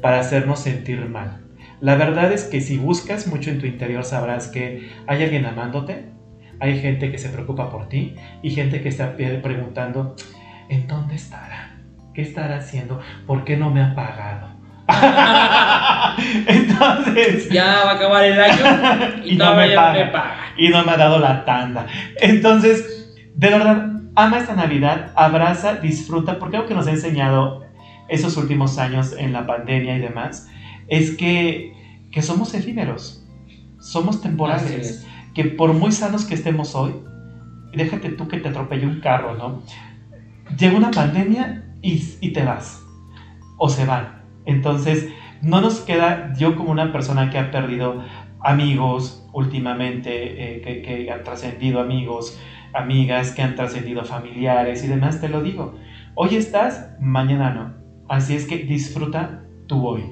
[0.00, 1.40] para hacernos sentir mal.
[1.80, 6.06] La verdad es que si buscas mucho en tu interior sabrás que hay alguien amándote,
[6.62, 10.14] hay gente que se preocupa por ti y gente que está pe- preguntando,
[10.68, 11.74] ¿en dónde estará?
[12.14, 13.00] ¿Qué estará haciendo?
[13.26, 14.48] ¿Por qué no me ha pagado?
[16.46, 18.62] Entonces, Ya va a acabar el año
[19.24, 19.92] y, Y no me paga.
[19.92, 20.36] no me paga.
[20.56, 21.86] y no me ha dado la tanda.
[22.20, 27.64] Entonces, de verdad, ama esta Navidad, abraza, disfruta, porque algo que nos ha enseñado
[28.08, 30.48] esos últimos años en la pandemia y demás,
[30.88, 31.72] es que,
[32.12, 33.24] que somos efímeros,
[33.80, 35.06] somos temporales, es.
[35.34, 36.94] Que por muy sanos que estemos hoy,
[37.72, 39.62] déjate tú que te atropelle un carro, ¿no?
[40.58, 42.82] Llega una pandemia y, y te vas,
[43.58, 44.22] o se van.
[44.44, 45.08] Entonces,
[45.40, 48.02] no nos queda, yo como una persona que ha perdido
[48.40, 52.38] amigos últimamente, eh, que, que han trascendido amigos,
[52.72, 55.74] amigas, que han trascendido familiares y demás, te lo digo.
[56.14, 57.74] Hoy estás, mañana no.
[58.08, 60.04] Así es que disfruta tu hoy.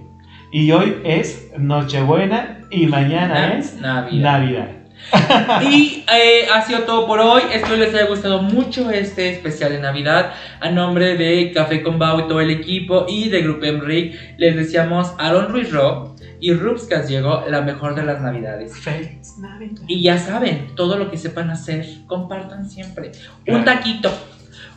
[0.53, 4.41] Y hoy es Nochebuena y mañana es Navidad.
[4.41, 4.80] Navidad.
[5.63, 7.43] Y eh, ha sido todo por hoy.
[7.53, 10.33] Espero les haya gustado mucho este especial de Navidad.
[10.61, 14.57] A nombre de Café con Bau y todo el equipo y de Grupo Emric, les
[14.57, 18.77] deseamos Aaron Ruiz Ro y Rubs Gallego la mejor de las Navidades.
[18.79, 19.83] Feliz Navidad.
[19.87, 23.13] Y ya saben, todo lo que sepan hacer, compartan siempre.
[23.47, 23.65] Un Claro.
[23.65, 24.11] taquito,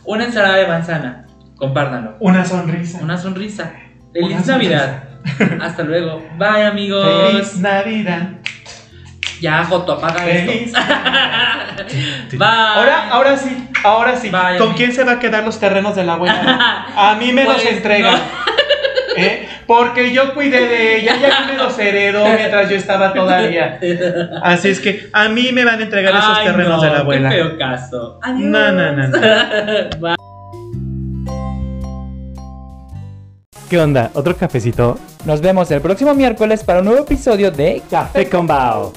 [0.04, 2.16] una ensalada de manzana, compártanlo.
[2.20, 2.98] Una sonrisa.
[3.02, 3.72] Una sonrisa.
[4.12, 5.04] Feliz Una Navidad.
[5.62, 6.22] Hasta luego.
[6.38, 7.06] Bye amigos.
[7.30, 8.28] Feliz Navidad.
[9.40, 10.78] Ya, Joto, apaga Feliz esto.
[12.38, 12.46] Bye.
[12.48, 14.30] Ahora, ahora sí, ahora sí.
[14.30, 16.86] Vaya, ¿Con quién se va a quedar los terrenos de la abuela?
[16.96, 18.18] A mí me los Pues, entregan.
[19.16, 19.48] ¿eh?
[19.66, 23.78] Porque yo cuidé de ella, ella me los heredó mientras yo estaba todavía.
[24.42, 26.98] Así es que a mí me van a entregar esos Ay, terrenos no, de la
[27.00, 27.30] abuela.
[27.30, 28.18] Qué feo caso.
[28.22, 28.40] Adiós.
[28.40, 30.14] No, no, no, no.
[33.70, 34.10] ¿Qué onda?
[34.14, 34.98] ¿Otro cafecito?
[35.24, 38.92] Nos vemos el próximo miércoles para un nuevo episodio de Café con Bao.